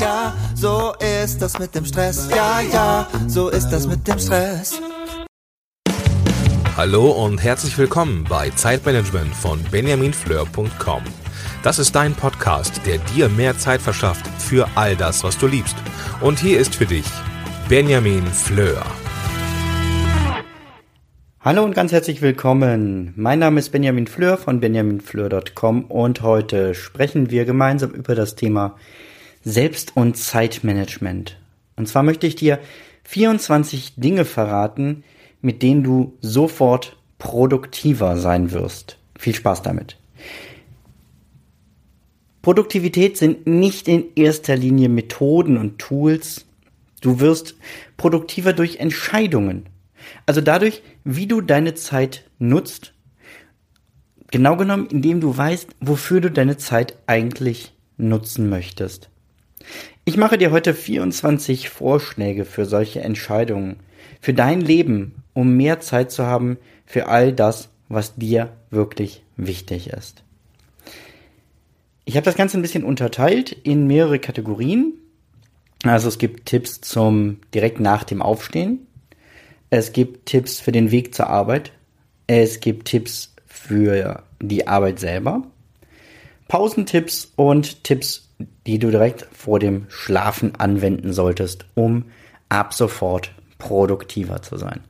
ja, 0.00 0.34
so 0.54 0.94
ist 1.24 1.40
das 1.40 1.58
mit 1.58 1.74
dem 1.74 1.84
Stress. 1.84 2.28
Ja, 2.30 2.60
ja, 2.60 3.08
so 3.26 3.48
ist 3.48 3.68
das 3.70 3.86
mit 3.86 4.06
dem 4.06 4.18
Stress. 4.18 4.80
Hallo 6.76 7.10
und 7.10 7.42
herzlich 7.42 7.78
willkommen 7.78 8.26
bei 8.28 8.50
Zeitmanagement 8.50 9.34
von 9.34 9.62
benjaminfleur.com. 9.70 11.02
Das 11.62 11.78
ist 11.78 11.94
dein 11.94 12.14
Podcast, 12.14 12.80
der 12.86 12.98
dir 12.98 13.28
mehr 13.28 13.56
Zeit 13.56 13.80
verschafft 13.80 14.26
für 14.38 14.68
all 14.74 14.94
das, 14.94 15.24
was 15.24 15.38
du 15.38 15.46
liebst. 15.46 15.76
Und 16.20 16.38
hier 16.38 16.60
ist 16.60 16.74
für 16.74 16.86
dich 16.86 17.06
Benjamin 17.68 18.26
Fleur. 18.26 18.84
Hallo 21.40 21.64
und 21.64 21.74
ganz 21.74 21.92
herzlich 21.92 22.20
willkommen. 22.22 23.14
Mein 23.16 23.38
Name 23.38 23.60
ist 23.60 23.70
Benjamin 23.70 24.06
Fleur 24.06 24.36
von 24.36 24.60
benjaminfleur.com 24.60 25.84
und 25.84 26.20
heute 26.22 26.74
sprechen 26.74 27.30
wir 27.30 27.44
gemeinsam 27.44 27.92
über 27.92 28.14
das 28.14 28.34
Thema 28.34 28.76
Selbst- 29.48 29.96
und 29.96 30.16
Zeitmanagement. 30.16 31.38
Und 31.76 31.86
zwar 31.86 32.02
möchte 32.02 32.26
ich 32.26 32.34
dir 32.34 32.58
24 33.04 33.94
Dinge 33.94 34.24
verraten, 34.24 35.04
mit 35.40 35.62
denen 35.62 35.84
du 35.84 36.18
sofort 36.20 36.96
produktiver 37.18 38.16
sein 38.16 38.50
wirst. 38.50 38.98
Viel 39.16 39.36
Spaß 39.36 39.62
damit. 39.62 39.98
Produktivität 42.42 43.16
sind 43.18 43.46
nicht 43.46 43.86
in 43.86 44.06
erster 44.16 44.56
Linie 44.56 44.88
Methoden 44.88 45.58
und 45.58 45.78
Tools. 45.78 46.44
Du 47.00 47.20
wirst 47.20 47.54
produktiver 47.96 48.52
durch 48.52 48.80
Entscheidungen. 48.80 49.68
Also 50.26 50.40
dadurch, 50.40 50.82
wie 51.04 51.28
du 51.28 51.40
deine 51.40 51.74
Zeit 51.74 52.24
nutzt. 52.40 52.94
Genau 54.32 54.56
genommen, 54.56 54.88
indem 54.90 55.20
du 55.20 55.36
weißt, 55.36 55.68
wofür 55.78 56.20
du 56.20 56.32
deine 56.32 56.56
Zeit 56.56 56.98
eigentlich 57.06 57.72
nutzen 57.96 58.48
möchtest. 58.48 59.08
Ich 60.04 60.16
mache 60.16 60.38
dir 60.38 60.50
heute 60.50 60.74
24 60.74 61.68
Vorschläge 61.68 62.44
für 62.44 62.64
solche 62.64 63.00
Entscheidungen, 63.00 63.80
für 64.20 64.34
dein 64.34 64.60
Leben, 64.60 65.22
um 65.34 65.56
mehr 65.56 65.80
Zeit 65.80 66.10
zu 66.10 66.26
haben 66.26 66.58
für 66.84 67.08
all 67.08 67.32
das, 67.32 67.68
was 67.88 68.14
dir 68.14 68.52
wirklich 68.70 69.22
wichtig 69.36 69.88
ist. 69.88 70.22
Ich 72.04 72.16
habe 72.16 72.24
das 72.24 72.36
Ganze 72.36 72.56
ein 72.56 72.62
bisschen 72.62 72.84
unterteilt 72.84 73.50
in 73.50 73.86
mehrere 73.86 74.20
Kategorien. 74.20 74.94
Also 75.82 76.08
es 76.08 76.18
gibt 76.18 76.46
Tipps 76.46 76.80
zum 76.80 77.38
direkt 77.52 77.80
nach 77.80 78.04
dem 78.04 78.22
Aufstehen. 78.22 78.86
Es 79.70 79.92
gibt 79.92 80.26
Tipps 80.26 80.60
für 80.60 80.72
den 80.72 80.92
Weg 80.92 81.14
zur 81.14 81.28
Arbeit. 81.28 81.72
Es 82.28 82.60
gibt 82.60 82.86
Tipps 82.88 83.34
für 83.46 84.22
die 84.40 84.68
Arbeit 84.68 85.00
selber. 85.00 85.42
Pausentipps 86.48 87.32
und 87.34 87.82
Tipps, 87.82 88.25
die 88.66 88.78
du 88.78 88.90
direkt 88.90 89.26
vor 89.32 89.58
dem 89.58 89.86
Schlafen 89.88 90.54
anwenden 90.56 91.12
solltest, 91.12 91.66
um 91.74 92.04
ab 92.48 92.74
sofort 92.74 93.32
produktiver 93.58 94.42
zu 94.42 94.56
sein. 94.56 94.80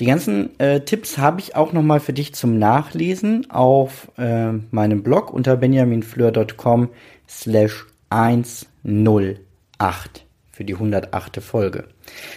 Die 0.00 0.06
ganzen 0.06 0.58
äh, 0.58 0.80
Tipps 0.80 1.18
habe 1.18 1.40
ich 1.40 1.56
auch 1.56 1.74
nochmal 1.74 2.00
für 2.00 2.14
dich 2.14 2.34
zum 2.34 2.58
Nachlesen 2.58 3.50
auf 3.50 4.10
äh, 4.16 4.52
meinem 4.70 5.02
Blog 5.02 5.30
unter 5.30 5.56
benjaminfleur.com 5.56 6.88
slash 7.28 7.86
108 8.08 10.24
für 10.50 10.64
die 10.64 10.74
108. 10.74 11.42
Folge. 11.42 11.84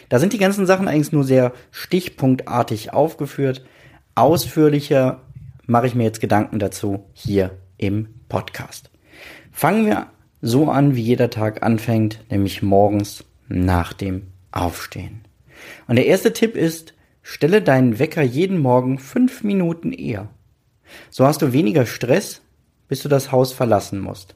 Da 0.10 0.20
sind 0.20 0.34
die 0.34 0.38
ganzen 0.38 0.66
Sachen 0.66 0.90
eigentlich 0.90 1.14
nur 1.14 1.24
sehr 1.24 1.54
stichpunktartig 1.72 2.92
aufgeführt. 2.92 3.64
Ausführlicher 4.16 5.22
mache 5.66 5.88
ich 5.88 5.96
mir 5.96 6.04
jetzt 6.04 6.20
Gedanken 6.20 6.60
dazu 6.60 7.06
hier 7.14 7.52
im 7.78 8.10
Podcast. 8.28 8.90
Fangen 9.52 9.86
wir 9.86 10.08
so 10.46 10.70
an, 10.70 10.96
wie 10.96 11.02
jeder 11.02 11.30
Tag 11.30 11.64
anfängt, 11.64 12.20
nämlich 12.30 12.62
morgens 12.62 13.24
nach 13.48 13.94
dem 13.94 14.28
Aufstehen. 14.52 15.22
Und 15.88 15.96
der 15.96 16.06
erste 16.06 16.34
Tipp 16.34 16.58
ist, 16.58 16.94
Stelle 17.22 17.62
deinen 17.62 17.98
Wecker 17.98 18.22
jeden 18.22 18.60
Morgen 18.60 19.00
fünf 19.00 19.44
Minuten 19.44 19.94
eher. 19.94 20.28
So 21.10 21.26
hast 21.26 21.42
du 21.42 21.54
weniger 21.54 21.86
Stress, 21.86 22.42
bis 22.90 23.02
du 23.02 23.08
das 23.08 23.32
Haus 23.32 23.54
verlassen 23.54 24.02
musst. 24.02 24.36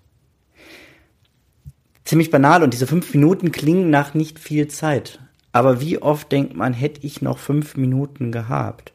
Ziemlich 2.06 2.32
banal 2.32 2.64
und 2.64 2.74
diese 2.74 2.88
fünf 2.88 3.14
Minuten 3.14 3.52
klingen 3.52 3.90
nach 3.90 4.14
nicht 4.14 4.40
viel 4.40 4.70
Zeit. 4.70 5.20
Aber 5.52 5.82
wie 5.82 6.02
oft 6.02 6.32
denkt 6.32 6.56
man, 6.56 6.72
hätte 6.72 7.06
ich 7.06 7.22
noch 7.22 7.38
fünf 7.38 7.76
Minuten 7.76 8.32
gehabt? 8.32 8.94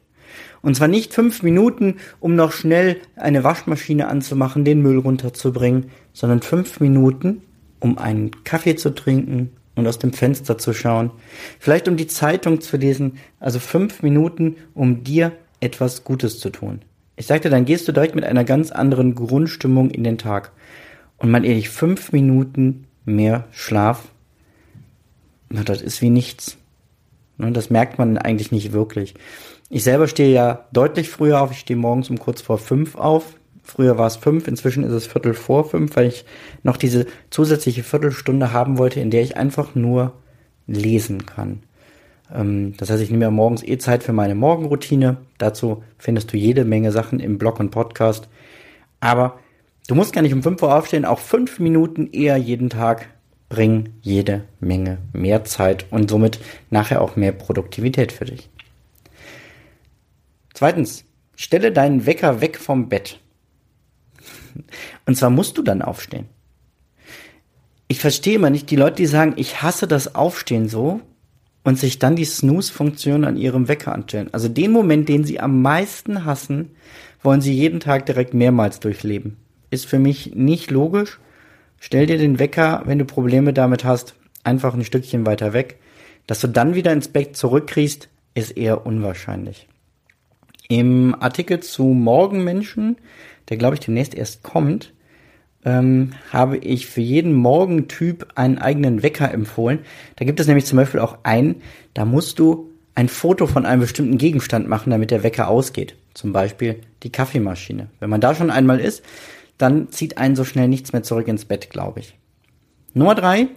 Und 0.63 0.75
zwar 0.75 0.87
nicht 0.87 1.13
fünf 1.13 1.43
Minuten, 1.43 1.97
um 2.19 2.35
noch 2.35 2.51
schnell 2.51 2.97
eine 3.15 3.43
Waschmaschine 3.43 4.07
anzumachen, 4.07 4.65
den 4.65 4.81
Müll 4.81 4.97
runterzubringen, 4.97 5.91
sondern 6.13 6.41
fünf 6.41 6.79
Minuten, 6.79 7.43
um 7.79 7.99
einen 7.99 8.43
Kaffee 8.43 8.75
zu 8.75 8.95
trinken, 8.95 9.51
und 9.75 9.87
aus 9.87 9.99
dem 9.99 10.13
Fenster 10.13 10.57
zu 10.57 10.73
schauen. 10.73 11.11
Vielleicht 11.59 11.87
um 11.87 11.97
die 11.97 12.07
Zeitung 12.07 12.61
zu 12.61 12.77
lesen. 12.77 13.17
Also 13.39 13.59
fünf 13.59 14.03
Minuten, 14.03 14.57
um 14.73 15.03
dir 15.03 15.31
etwas 15.59 16.03
Gutes 16.03 16.39
zu 16.39 16.49
tun. 16.49 16.81
Ich 17.15 17.27
sagte, 17.27 17.49
dann 17.49 17.65
gehst 17.65 17.87
du 17.87 17.91
direkt 17.91 18.15
mit 18.15 18.23
einer 18.23 18.43
ganz 18.43 18.71
anderen 18.71 19.15
Grundstimmung 19.15 19.91
in 19.91 20.03
den 20.03 20.17
Tag. 20.17 20.51
Und 21.17 21.31
mal 21.31 21.45
ehrlich, 21.45 21.69
fünf 21.69 22.11
Minuten 22.11 22.85
mehr 23.05 23.47
Schlaf, 23.51 24.09
na, 25.49 25.63
das 25.63 25.81
ist 25.81 26.01
wie 26.01 26.09
nichts. 26.09 26.57
Ne, 27.37 27.51
das 27.51 27.69
merkt 27.69 27.99
man 27.99 28.17
eigentlich 28.17 28.51
nicht 28.51 28.73
wirklich. 28.73 29.13
Ich 29.73 29.83
selber 29.83 30.07
stehe 30.07 30.31
ja 30.31 30.67
deutlich 30.71 31.09
früher 31.09 31.41
auf. 31.41 31.49
Ich 31.49 31.57
stehe 31.57 31.79
morgens 31.79 32.11
um 32.11 32.19
kurz 32.19 32.41
vor 32.43 32.59
fünf 32.59 32.93
auf. 32.93 33.37
Früher 33.63 33.97
war 33.97 34.05
es 34.05 34.17
fünf, 34.17 34.47
inzwischen 34.47 34.83
ist 34.83 34.91
es 34.91 35.07
Viertel 35.07 35.33
vor 35.33 35.67
fünf, 35.67 35.95
weil 35.95 36.05
ich 36.05 36.25
noch 36.61 36.77
diese 36.77 37.07
zusätzliche 37.31 37.81
Viertelstunde 37.81 38.53
haben 38.53 38.77
wollte, 38.77 38.99
in 38.99 39.09
der 39.09 39.23
ich 39.23 39.35
einfach 39.35 39.73
nur 39.73 40.13
lesen 40.67 41.25
kann. 41.25 41.63
Ähm, 42.31 42.77
das 42.77 42.91
heißt, 42.91 43.01
ich 43.01 43.09
nehme 43.09 43.25
ja 43.25 43.31
morgens 43.31 43.63
eh 43.63 43.79
Zeit 43.79 44.03
für 44.03 44.13
meine 44.13 44.35
Morgenroutine. 44.35 45.17
Dazu 45.39 45.81
findest 45.97 46.31
du 46.31 46.37
jede 46.37 46.65
Menge 46.65 46.91
Sachen 46.91 47.19
im 47.19 47.39
Blog 47.39 47.59
und 47.59 47.71
Podcast. 47.71 48.29
Aber 48.99 49.39
du 49.87 49.95
musst 49.95 50.13
gar 50.13 50.21
nicht 50.21 50.35
um 50.35 50.43
fünf 50.43 50.61
Uhr 50.61 50.75
aufstehen, 50.75 51.03
auch 51.03 51.17
fünf 51.17 51.57
Minuten 51.57 52.11
eher 52.11 52.37
jeden 52.37 52.69
Tag 52.69 53.07
bringen 53.49 53.97
jede 54.01 54.43
Menge 54.59 54.99
mehr 55.13 55.45
Zeit 55.45 55.87
und 55.89 56.11
somit 56.11 56.37
nachher 56.69 57.01
auch 57.01 57.15
mehr 57.15 57.31
Produktivität 57.31 58.11
für 58.11 58.25
dich. 58.25 58.51
Zweitens, 60.53 61.05
stelle 61.35 61.71
deinen 61.71 62.05
Wecker 62.05 62.41
weg 62.41 62.57
vom 62.57 62.89
Bett. 62.89 63.19
Und 65.05 65.15
zwar 65.15 65.29
musst 65.29 65.57
du 65.57 65.63
dann 65.63 65.81
aufstehen. 65.81 66.27
Ich 67.87 67.99
verstehe 67.99 68.35
immer 68.35 68.49
nicht 68.49 68.69
die 68.71 68.75
Leute, 68.75 68.97
die 68.97 69.05
sagen, 69.05 69.33
ich 69.37 69.61
hasse 69.61 69.87
das 69.87 70.15
Aufstehen 70.15 70.67
so 70.67 71.01
und 71.63 71.79
sich 71.79 71.99
dann 71.99 72.15
die 72.15 72.25
Snooze-Funktion 72.25 73.23
an 73.23 73.37
ihrem 73.37 73.67
Wecker 73.67 73.93
anstellen. 73.93 74.29
Also 74.31 74.47
den 74.47 74.71
Moment, 74.71 75.09
den 75.09 75.23
sie 75.23 75.39
am 75.39 75.61
meisten 75.61 76.25
hassen, 76.25 76.71
wollen 77.21 77.41
sie 77.41 77.53
jeden 77.53 77.79
Tag 77.79 78.05
direkt 78.05 78.33
mehrmals 78.33 78.79
durchleben. 78.79 79.37
Ist 79.69 79.85
für 79.85 79.99
mich 79.99 80.35
nicht 80.35 80.71
logisch. 80.71 81.19
Stell 81.79 82.05
dir 82.05 82.17
den 82.17 82.39
Wecker, 82.39 82.83
wenn 82.85 82.99
du 82.99 83.05
Probleme 83.05 83.53
damit 83.53 83.83
hast, 83.83 84.15
einfach 84.43 84.73
ein 84.73 84.85
Stückchen 84.85 85.25
weiter 85.25 85.53
weg. 85.53 85.79
Dass 86.27 86.39
du 86.39 86.47
dann 86.47 86.75
wieder 86.75 86.93
ins 86.93 87.09
Bett 87.09 87.35
zurückkriegst, 87.35 88.09
ist 88.33 88.57
eher 88.57 88.85
unwahrscheinlich. 88.85 89.67
Im 90.69 91.15
Artikel 91.19 91.59
zu 91.59 91.83
Morgenmenschen 91.83 92.97
der 93.49 93.57
glaube 93.57 93.75
ich 93.75 93.81
demnächst 93.81 94.13
erst 94.13 94.43
kommt, 94.43 94.93
ähm, 95.65 96.11
habe 96.31 96.57
ich 96.57 96.87
für 96.87 97.01
jeden 97.01 97.33
Morgentyp 97.33 98.27
einen 98.35 98.57
eigenen 98.57 99.03
Wecker 99.03 99.31
empfohlen. 99.31 99.79
Da 100.17 100.25
gibt 100.25 100.39
es 100.39 100.47
nämlich 100.47 100.65
zum 100.65 100.77
Beispiel 100.77 100.99
auch 100.99 101.19
einen, 101.23 101.61
da 101.93 102.05
musst 102.05 102.39
du 102.39 102.69
ein 102.95 103.09
Foto 103.09 103.47
von 103.47 103.65
einem 103.65 103.81
bestimmten 103.81 104.17
Gegenstand 104.17 104.67
machen, 104.67 104.91
damit 104.91 105.11
der 105.11 105.23
Wecker 105.23 105.47
ausgeht. 105.47 105.95
Zum 106.13 106.31
Beispiel 106.31 106.81
die 107.01 107.11
Kaffeemaschine. 107.11 107.87
Wenn 107.99 108.09
man 108.09 108.21
da 108.21 108.35
schon 108.35 108.51
einmal 108.51 108.79
ist, 108.79 109.03
dann 109.57 109.89
zieht 109.89 110.17
einen 110.17 110.35
so 110.35 110.43
schnell 110.43 110.67
nichts 110.67 110.93
mehr 110.93 111.03
zurück 111.03 111.27
ins 111.27 111.45
Bett, 111.45 111.69
glaube 111.69 112.01
ich. 112.01 112.15
Nummer 112.93 113.15
drei, 113.15 113.47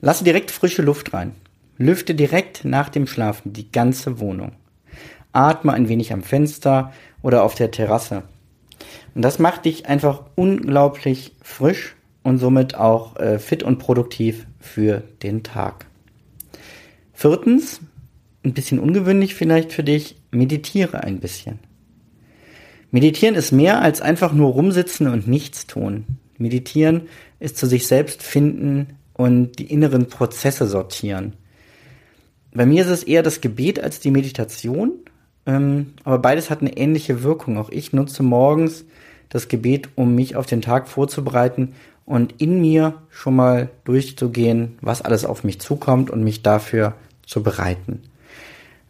lasse 0.00 0.24
direkt 0.24 0.50
frische 0.50 0.82
Luft 0.82 1.14
rein. 1.14 1.32
Lüfte 1.78 2.14
direkt 2.14 2.64
nach 2.64 2.88
dem 2.88 3.06
Schlafen 3.06 3.52
die 3.52 3.70
ganze 3.70 4.18
Wohnung. 4.20 4.52
Atme 5.32 5.72
ein 5.72 5.88
wenig 5.88 6.12
am 6.12 6.22
Fenster 6.22 6.92
oder 7.22 7.42
auf 7.42 7.54
der 7.54 7.70
Terrasse. 7.70 8.22
Und 9.14 9.22
das 9.22 9.38
macht 9.38 9.64
dich 9.64 9.86
einfach 9.86 10.22
unglaublich 10.34 11.32
frisch 11.42 11.96
und 12.22 12.38
somit 12.38 12.74
auch 12.74 13.16
äh, 13.16 13.38
fit 13.38 13.62
und 13.62 13.78
produktiv 13.78 14.46
für 14.60 15.02
den 15.22 15.42
Tag. 15.42 15.86
Viertens, 17.12 17.80
ein 18.44 18.54
bisschen 18.54 18.78
ungewöhnlich 18.78 19.34
vielleicht 19.34 19.72
für 19.72 19.82
dich, 19.82 20.16
meditiere 20.30 21.02
ein 21.02 21.20
bisschen. 21.20 21.58
Meditieren 22.90 23.34
ist 23.34 23.52
mehr 23.52 23.82
als 23.82 24.00
einfach 24.00 24.32
nur 24.32 24.52
rumsitzen 24.52 25.08
und 25.08 25.26
nichts 25.26 25.66
tun. 25.66 26.04
Meditieren 26.38 27.08
ist 27.40 27.56
zu 27.56 27.66
sich 27.66 27.86
selbst 27.86 28.22
finden 28.22 28.96
und 29.14 29.58
die 29.58 29.70
inneren 29.70 30.06
Prozesse 30.06 30.66
sortieren. 30.66 31.34
Bei 32.54 32.64
mir 32.64 32.82
ist 32.82 32.90
es 32.90 33.02
eher 33.02 33.22
das 33.22 33.40
Gebet 33.40 33.80
als 33.80 34.00
die 34.00 34.10
Meditation, 34.10 34.92
ähm, 35.48 35.94
aber 36.04 36.18
beides 36.18 36.50
hat 36.50 36.60
eine 36.60 36.76
ähnliche 36.76 37.22
Wirkung. 37.22 37.56
Auch 37.56 37.70
ich 37.70 37.94
nutze 37.94 38.22
morgens 38.22 38.84
das 39.30 39.48
Gebet, 39.48 39.88
um 39.94 40.14
mich 40.14 40.36
auf 40.36 40.44
den 40.44 40.60
Tag 40.60 40.88
vorzubereiten 40.88 41.74
und 42.04 42.34
in 42.38 42.60
mir 42.60 43.02
schon 43.08 43.34
mal 43.34 43.70
durchzugehen, 43.84 44.76
was 44.82 45.00
alles 45.00 45.24
auf 45.24 45.44
mich 45.44 45.58
zukommt 45.58 46.10
und 46.10 46.22
mich 46.22 46.42
dafür 46.42 46.94
zu 47.26 47.42
bereiten. 47.42 48.02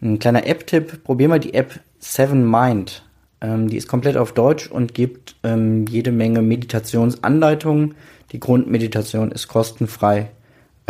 Ein 0.03 0.19
kleiner 0.19 0.47
App-Tipp, 0.47 1.05
probier 1.05 1.29
mal 1.29 1.39
die 1.39 1.55
App 1.55 1.79
Seven 2.01 2.49
Mind. 2.49 3.05
Ähm, 3.41 3.69
die 3.69 3.77
ist 3.77 3.87
komplett 3.87 4.17
auf 4.17 4.33
Deutsch 4.33 4.69
und 4.69 4.95
gibt 4.95 5.37
ähm, 5.45 5.87
jede 5.87 6.11
Menge 6.11 6.43
Meditationsanleitungen. 6.43 7.95
Die 8.33 8.41
Grundmeditation 8.41 9.31
ist 9.31 9.47
kostenfrei 9.49 10.31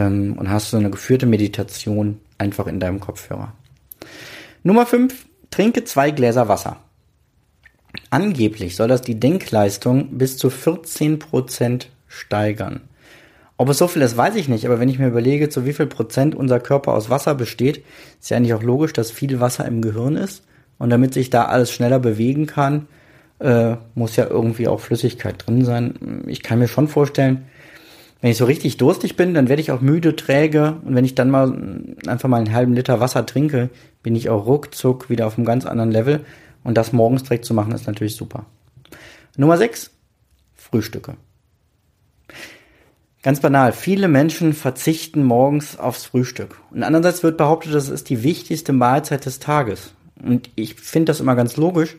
und 0.01 0.49
hast 0.49 0.71
so 0.71 0.77
eine 0.77 0.91
geführte 0.91 1.27
Meditation 1.27 2.21
einfach 2.39 2.69
in 2.69 2.79
deinem 2.79 3.01
Kopfhörer. 3.01 3.53
Nummer 4.63 4.87
5, 4.87 5.28
trinke 5.51 5.85
zwei 5.85 6.11
Gläser 6.11 6.49
Wasser. 6.49 6.79
Angeblich 8.11 8.77
soll 8.77 8.89
das 8.89 9.03
die 9.03 9.19
Denkleistung 9.19 10.19
bis 10.19 10.37
zu 10.37 10.49
14% 10.49 11.87
steigern. 12.07 12.81
Ob 13.57 13.69
es 13.69 13.79
so 13.79 13.89
viel 13.89 14.03
ist, 14.03 14.17
weiß 14.17 14.37
ich 14.37 14.49
nicht, 14.49 14.65
aber 14.67 14.79
wenn 14.79 14.89
ich 14.89 15.01
mir 15.01 15.09
überlege, 15.09 15.49
zu 15.49 15.67
wie 15.67 15.73
viel 15.73 15.87
Prozent 15.87 16.35
unser 16.35 16.61
Körper 16.61 16.95
aus 16.95 17.11
Wasser 17.11 17.35
besteht, 17.35 17.85
ist 18.21 18.31
ja 18.31 18.37
eigentlich 18.37 18.55
auch 18.55 18.63
logisch, 18.63 18.93
dass 18.93 19.11
viel 19.11 19.41
Wasser 19.41 19.65
im 19.67 19.83
Gehirn 19.83 20.17
ist. 20.17 20.45
Und 20.79 20.91
damit 20.91 21.13
sich 21.13 21.29
da 21.29 21.47
alles 21.47 21.73
schneller 21.73 21.99
bewegen 21.99 22.47
kann, 22.47 22.87
äh, 23.41 23.75
muss 23.97 24.15
ja 24.15 24.29
irgendwie 24.29 24.69
auch 24.69 24.79
Flüssigkeit 24.79 25.45
drin 25.45 25.65
sein. 25.65 26.23
Ich 26.29 26.45
kann 26.45 26.61
mir 26.61 26.69
schon 26.69 26.87
vorstellen, 26.87 27.47
wenn 28.21 28.31
ich 28.31 28.37
so 28.37 28.45
richtig 28.45 28.77
durstig 28.77 29.17
bin, 29.17 29.35
dann 29.35 29.49
werde 29.49 29.63
ich 29.63 29.71
auch 29.73 29.81
müde, 29.81 30.17
träge. 30.17 30.77
Und 30.85 30.95
wenn 30.95 31.05
ich 31.05 31.15
dann 31.15 31.31
mal 31.31 31.53
einfach 32.07 32.29
mal 32.29 32.39
einen 32.39 32.53
halben 32.53 32.75
Liter 32.75 33.01
Wasser 33.01 33.27
trinke, 33.27 33.71
bin 34.09 34.17
ich 34.17 34.31
auch 34.31 34.47
ruckzuck 34.47 35.11
wieder 35.11 35.27
auf 35.27 35.37
einem 35.37 35.45
ganz 35.45 35.67
anderen 35.67 35.91
Level. 35.91 36.25
Und 36.65 36.79
das 36.79 36.95
morgens 36.95 37.25
direkt 37.25 37.45
zu 37.45 37.53
machen, 37.53 37.73
ist 37.73 37.87
natürlich 37.87 38.17
super. 38.17 38.47
Nummer 39.37 39.59
6, 39.59 39.91
Frühstücke. 40.55 41.19
Ganz 43.23 43.41
banal, 43.41 43.75
viele 43.75 44.09
Menschen 44.09 44.55
verzichten 44.55 45.25
morgens 45.25 45.79
aufs 45.79 46.07
Frühstück. 46.07 46.59
Und 46.71 46.85
andererseits 46.85 47.23
wird 47.23 47.37
behauptet, 47.37 47.75
das 47.75 47.91
ist 47.91 48.09
die 48.09 48.23
wichtigste 48.23 48.73
Mahlzeit 48.73 49.27
des 49.27 49.41
Tages. 49.41 49.93
Und 50.25 50.49
ich 50.55 50.77
finde 50.77 51.11
das 51.11 51.21
immer 51.21 51.37
ganz 51.37 51.59
logisch. 51.59 51.95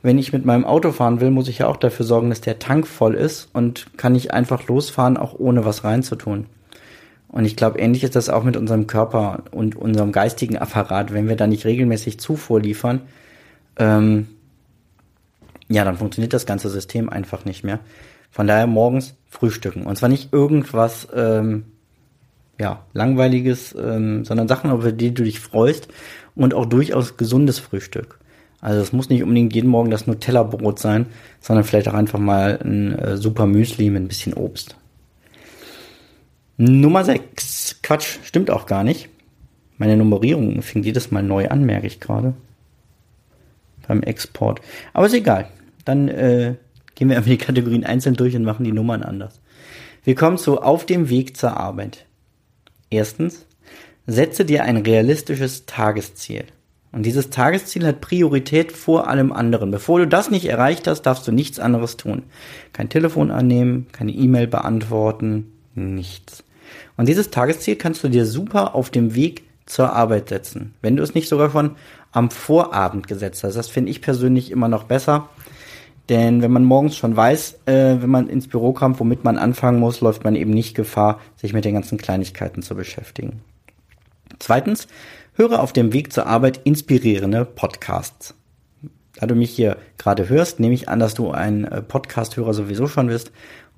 Wenn 0.00 0.18
ich 0.18 0.32
mit 0.32 0.44
meinem 0.44 0.64
Auto 0.64 0.92
fahren 0.92 1.20
will, 1.20 1.32
muss 1.32 1.48
ich 1.48 1.58
ja 1.58 1.66
auch 1.66 1.76
dafür 1.76 2.06
sorgen, 2.06 2.30
dass 2.30 2.40
der 2.40 2.60
Tank 2.60 2.86
voll 2.86 3.16
ist 3.16 3.48
und 3.52 3.98
kann 3.98 4.12
nicht 4.12 4.32
einfach 4.32 4.68
losfahren, 4.68 5.16
auch 5.16 5.34
ohne 5.36 5.64
was 5.64 5.82
reinzutun. 5.82 6.46
Und 7.32 7.46
ich 7.46 7.56
glaube, 7.56 7.80
ähnlich 7.80 8.04
ist 8.04 8.14
das 8.14 8.28
auch 8.28 8.44
mit 8.44 8.56
unserem 8.56 8.86
Körper 8.86 9.44
und 9.50 9.74
unserem 9.74 10.12
geistigen 10.12 10.58
Apparat. 10.58 11.12
Wenn 11.12 11.28
wir 11.28 11.36
da 11.36 11.46
nicht 11.46 11.64
regelmäßig 11.64 12.20
Zufuhr 12.20 12.60
liefern, 12.60 13.00
ähm, 13.78 14.28
ja, 15.68 15.84
dann 15.84 15.96
funktioniert 15.96 16.34
das 16.34 16.44
ganze 16.44 16.68
System 16.68 17.08
einfach 17.08 17.46
nicht 17.46 17.64
mehr. 17.64 17.80
Von 18.30 18.46
daher 18.46 18.66
morgens 18.66 19.14
frühstücken. 19.30 19.84
Und 19.84 19.96
zwar 19.96 20.10
nicht 20.10 20.32
irgendwas, 20.32 21.08
ähm, 21.14 21.64
ja, 22.60 22.84
langweiliges, 22.92 23.74
ähm, 23.74 24.26
sondern 24.26 24.46
Sachen, 24.46 24.70
über 24.70 24.92
die 24.92 25.14
du 25.14 25.24
dich 25.24 25.40
freust 25.40 25.88
und 26.34 26.52
auch 26.52 26.66
durchaus 26.66 27.16
gesundes 27.16 27.58
Frühstück. 27.58 28.18
Also 28.60 28.80
es 28.80 28.92
muss 28.92 29.08
nicht 29.08 29.22
unbedingt 29.22 29.54
jeden 29.54 29.70
Morgen 29.70 29.90
das 29.90 30.06
Nutella-Brot 30.06 30.78
sein, 30.78 31.06
sondern 31.40 31.64
vielleicht 31.64 31.88
auch 31.88 31.94
einfach 31.94 32.20
mal 32.20 32.60
ein 32.62 32.98
äh, 32.98 33.16
super 33.16 33.46
Müsli 33.46 33.88
mit 33.88 34.02
ein 34.02 34.08
bisschen 34.08 34.34
Obst. 34.34 34.76
Nummer 36.70 37.04
6. 37.04 37.80
Quatsch, 37.82 38.18
stimmt 38.22 38.50
auch 38.50 38.66
gar 38.66 38.84
nicht. 38.84 39.08
Meine 39.78 39.96
Nummerierung 39.96 40.62
fing 40.62 40.82
jedes 40.82 41.10
Mal 41.10 41.22
neu 41.22 41.48
an, 41.48 41.64
merke 41.64 41.86
ich 41.86 42.00
gerade. 42.00 42.34
Beim 43.88 44.02
Export. 44.02 44.60
Aber 44.92 45.06
ist 45.06 45.14
egal. 45.14 45.48
Dann 45.84 46.08
äh, 46.08 46.54
Gehen 46.94 47.08
wir 47.08 47.16
einfach 47.16 47.30
die 47.30 47.38
Kategorien 47.38 47.84
einzeln 47.84 48.14
durch 48.14 48.36
und 48.36 48.44
machen 48.44 48.64
die 48.64 48.72
Nummern 48.72 49.02
anders. 49.02 49.40
Wir 50.04 50.14
kommen 50.14 50.38
zu 50.38 50.60
auf 50.60 50.86
dem 50.86 51.08
Weg 51.08 51.36
zur 51.36 51.56
Arbeit. 51.56 52.06
Erstens, 52.90 53.46
setze 54.06 54.44
dir 54.44 54.64
ein 54.64 54.76
realistisches 54.78 55.66
Tagesziel. 55.66 56.44
Und 56.90 57.06
dieses 57.06 57.30
Tagesziel 57.30 57.86
hat 57.86 58.02
Priorität 58.02 58.70
vor 58.70 59.08
allem 59.08 59.32
anderen. 59.32 59.70
Bevor 59.70 60.00
du 60.00 60.06
das 60.06 60.30
nicht 60.30 60.44
erreicht 60.44 60.86
hast, 60.86 61.02
darfst 61.02 61.26
du 61.26 61.32
nichts 61.32 61.58
anderes 61.58 61.96
tun. 61.96 62.24
Kein 62.72 62.90
Telefon 62.90 63.30
annehmen, 63.30 63.86
keine 63.92 64.12
E-Mail 64.12 64.46
beantworten, 64.46 65.52
nichts. 65.74 66.44
Und 66.96 67.08
dieses 67.08 67.30
Tagesziel 67.30 67.76
kannst 67.76 68.02
du 68.04 68.08
dir 68.08 68.26
super 68.26 68.74
auf 68.74 68.90
dem 68.90 69.14
Weg 69.14 69.44
zur 69.66 69.92
Arbeit 69.92 70.28
setzen. 70.28 70.74
Wenn 70.82 70.96
du 70.96 71.02
es 71.02 71.14
nicht 71.14 71.28
sogar 71.28 71.50
schon 71.50 71.76
am 72.12 72.30
Vorabend 72.30 73.08
gesetzt 73.08 73.42
hast. 73.42 73.56
Das 73.56 73.68
finde 73.68 73.90
ich 73.90 74.02
persönlich 74.02 74.50
immer 74.50 74.68
noch 74.68 74.84
besser. 74.84 75.28
Denn 76.08 76.42
wenn 76.42 76.52
man 76.52 76.64
morgens 76.64 76.96
schon 76.96 77.16
weiß, 77.16 77.60
äh, 77.66 77.96
wenn 78.00 78.10
man 78.10 78.28
ins 78.28 78.48
Büro 78.48 78.72
kommt, 78.72 79.00
womit 79.00 79.24
man 79.24 79.38
anfangen 79.38 79.80
muss, 79.80 80.00
läuft 80.00 80.24
man 80.24 80.36
eben 80.36 80.50
nicht 80.50 80.74
Gefahr, 80.74 81.20
sich 81.36 81.52
mit 81.52 81.64
den 81.64 81.74
ganzen 81.74 81.96
Kleinigkeiten 81.96 82.62
zu 82.62 82.74
beschäftigen. 82.74 83.40
Zweitens, 84.38 84.88
höre 85.34 85.62
auf 85.62 85.72
dem 85.72 85.92
Weg 85.92 86.12
zur 86.12 86.26
Arbeit 86.26 86.60
inspirierende 86.64 87.44
Podcasts. 87.44 88.34
Da 89.14 89.26
du 89.26 89.34
mich 89.34 89.50
hier 89.50 89.76
gerade 89.96 90.28
hörst, 90.28 90.58
nehme 90.58 90.74
ich 90.74 90.88
an, 90.88 90.98
dass 90.98 91.14
du 91.14 91.30
ein 91.30 91.64
äh, 91.64 91.82
Podcast-Hörer 91.82 92.54
sowieso 92.54 92.88
schon 92.88 93.06
bist. 93.06 93.30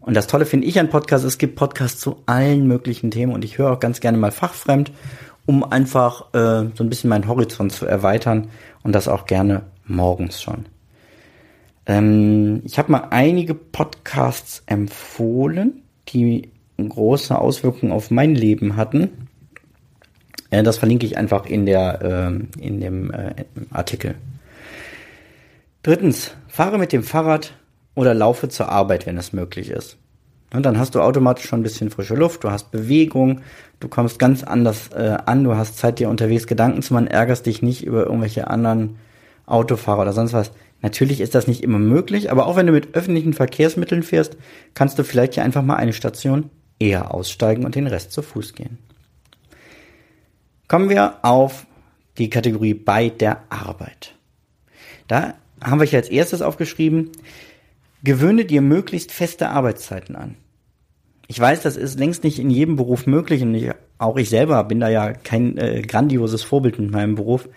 Und 0.04 0.14
das 0.14 0.26
Tolle 0.26 0.44
finde 0.44 0.66
ich 0.66 0.78
an 0.78 0.90
Podcasts, 0.90 1.26
es 1.26 1.38
gibt 1.38 1.56
Podcasts 1.56 1.98
zu 1.98 2.18
allen 2.26 2.66
möglichen 2.66 3.10
Themen 3.10 3.32
und 3.32 3.42
ich 3.42 3.56
höre 3.56 3.72
auch 3.72 3.80
ganz 3.80 4.00
gerne 4.00 4.18
mal 4.18 4.32
fachfremd, 4.32 4.92
um 5.46 5.64
einfach 5.64 6.34
äh, 6.34 6.68
so 6.74 6.84
ein 6.84 6.90
bisschen 6.90 7.08
meinen 7.08 7.26
Horizont 7.26 7.72
zu 7.72 7.86
erweitern 7.86 8.48
und 8.82 8.94
das 8.94 9.08
auch 9.08 9.24
gerne 9.24 9.62
morgens 9.86 10.42
schon. 10.42 10.66
Ähm, 11.86 12.60
ich 12.64 12.78
habe 12.78 12.92
mal 12.92 13.08
einige 13.10 13.54
Podcasts 13.54 14.62
empfohlen, 14.66 15.82
die 16.08 16.50
große 16.76 17.38
Auswirkungen 17.38 17.92
auf 17.92 18.10
mein 18.10 18.34
Leben 18.34 18.76
hatten. 18.76 19.28
Äh, 20.50 20.62
das 20.62 20.76
verlinke 20.76 21.06
ich 21.06 21.16
einfach 21.16 21.46
in 21.46 21.64
der 21.64 22.02
äh, 22.02 22.62
in 22.62 22.80
dem 22.80 23.10
äh, 23.10 23.44
Artikel. 23.70 24.16
Drittens, 25.82 26.34
fahre 26.46 26.78
mit 26.78 26.92
dem 26.92 27.02
Fahrrad 27.02 27.54
oder 27.94 28.14
laufe 28.14 28.48
zur 28.48 28.68
Arbeit, 28.68 29.06
wenn 29.06 29.18
es 29.18 29.32
möglich 29.32 29.70
ist. 29.70 29.96
Und 30.52 30.64
dann 30.64 30.78
hast 30.78 30.94
du 30.94 31.00
automatisch 31.00 31.46
schon 31.46 31.60
ein 31.60 31.64
bisschen 31.64 31.90
frische 31.90 32.14
Luft, 32.14 32.44
du 32.44 32.50
hast 32.50 32.70
Bewegung, 32.70 33.40
du 33.80 33.88
kommst 33.88 34.18
ganz 34.18 34.44
anders 34.44 34.90
äh, 34.92 35.16
an, 35.26 35.42
du 35.42 35.56
hast 35.56 35.78
Zeit, 35.78 35.98
dir 35.98 36.08
unterwegs 36.08 36.46
Gedanken 36.46 36.82
zu 36.82 36.94
machen, 36.94 37.08
ärgerst 37.08 37.46
dich 37.46 37.60
nicht 37.60 37.84
über 37.84 38.06
irgendwelche 38.06 38.48
anderen 38.48 38.96
Autofahrer 39.46 40.02
oder 40.02 40.12
sonst 40.12 40.32
was. 40.32 40.52
Natürlich 40.80 41.20
ist 41.20 41.34
das 41.34 41.48
nicht 41.48 41.62
immer 41.62 41.78
möglich, 41.78 42.30
aber 42.30 42.46
auch 42.46 42.56
wenn 42.56 42.66
du 42.66 42.72
mit 42.72 42.94
öffentlichen 42.94 43.32
Verkehrsmitteln 43.32 44.02
fährst, 44.02 44.36
kannst 44.74 44.98
du 44.98 45.02
vielleicht 45.02 45.34
hier 45.34 45.42
einfach 45.42 45.62
mal 45.62 45.76
eine 45.76 45.92
Station 45.92 46.50
eher 46.78 47.12
aussteigen 47.12 47.64
und 47.64 47.74
den 47.74 47.86
Rest 47.86 48.12
zu 48.12 48.22
Fuß 48.22 48.54
gehen. 48.54 48.78
Kommen 50.68 50.88
wir 50.88 51.16
auf 51.22 51.66
die 52.18 52.30
Kategorie 52.30 52.74
bei 52.74 53.08
der 53.08 53.42
Arbeit. 53.48 54.14
Da 55.08 55.34
haben 55.62 55.80
wir 55.80 55.86
hier 55.86 55.98
als 55.98 56.08
erstes 56.08 56.42
aufgeschrieben, 56.42 57.10
gewöhne 58.04 58.44
dir 58.44 58.60
möglichst 58.60 59.10
feste 59.10 59.48
Arbeitszeiten 59.48 60.14
an. 60.14 60.36
Ich 61.26 61.40
weiß, 61.40 61.62
das 61.62 61.76
ist 61.76 61.98
längst 61.98 62.22
nicht 62.22 62.38
in 62.38 62.50
jedem 62.50 62.76
Beruf 62.76 63.06
möglich 63.06 63.42
und 63.42 63.54
ich, 63.54 63.70
auch 63.98 64.16
ich 64.16 64.28
selber 64.28 64.62
bin 64.64 64.80
da 64.80 64.88
ja 64.88 65.12
kein 65.12 65.56
äh, 65.56 65.82
grandioses 65.82 66.42
Vorbild 66.42 66.78
mit 66.78 66.90
meinem 66.90 67.14
Beruf. 67.14 67.48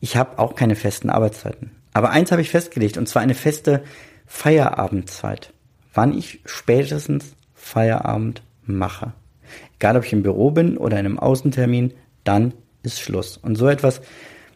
Ich 0.00 0.16
habe 0.16 0.38
auch 0.38 0.54
keine 0.54 0.74
festen 0.74 1.10
Arbeitszeiten. 1.10 1.70
Aber 1.92 2.10
eins 2.10 2.32
habe 2.32 2.40
ich 2.40 2.48
festgelegt, 2.48 2.96
und 2.96 3.08
zwar 3.08 3.20
eine 3.20 3.34
feste 3.34 3.82
Feierabendzeit. 4.26 5.52
Wann 5.92 6.16
ich 6.16 6.40
spätestens 6.46 7.34
Feierabend 7.54 8.42
mache. 8.64 9.12
Egal, 9.76 9.96
ob 9.96 10.04
ich 10.04 10.12
im 10.12 10.22
Büro 10.22 10.50
bin 10.50 10.78
oder 10.78 10.98
in 10.98 11.06
einem 11.06 11.18
Außentermin, 11.18 11.92
dann 12.24 12.54
ist 12.82 13.00
Schluss. 13.00 13.36
Und 13.36 13.56
so 13.56 13.68
etwas, 13.68 14.00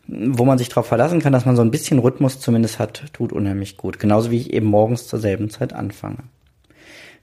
wo 0.06 0.44
man 0.44 0.58
sich 0.58 0.68
darauf 0.68 0.86
verlassen 0.86 1.20
kann, 1.20 1.32
dass 1.32 1.46
man 1.46 1.56
so 1.56 1.62
ein 1.62 1.70
bisschen 1.70 1.98
Rhythmus 1.98 2.40
zumindest 2.40 2.78
hat, 2.78 3.04
tut 3.12 3.32
unheimlich 3.32 3.76
gut. 3.76 3.98
Genauso 3.98 4.30
wie 4.30 4.38
ich 4.38 4.52
eben 4.52 4.66
morgens 4.66 5.06
zur 5.06 5.18
selben 5.18 5.50
Zeit 5.50 5.72
anfange. 5.72 6.18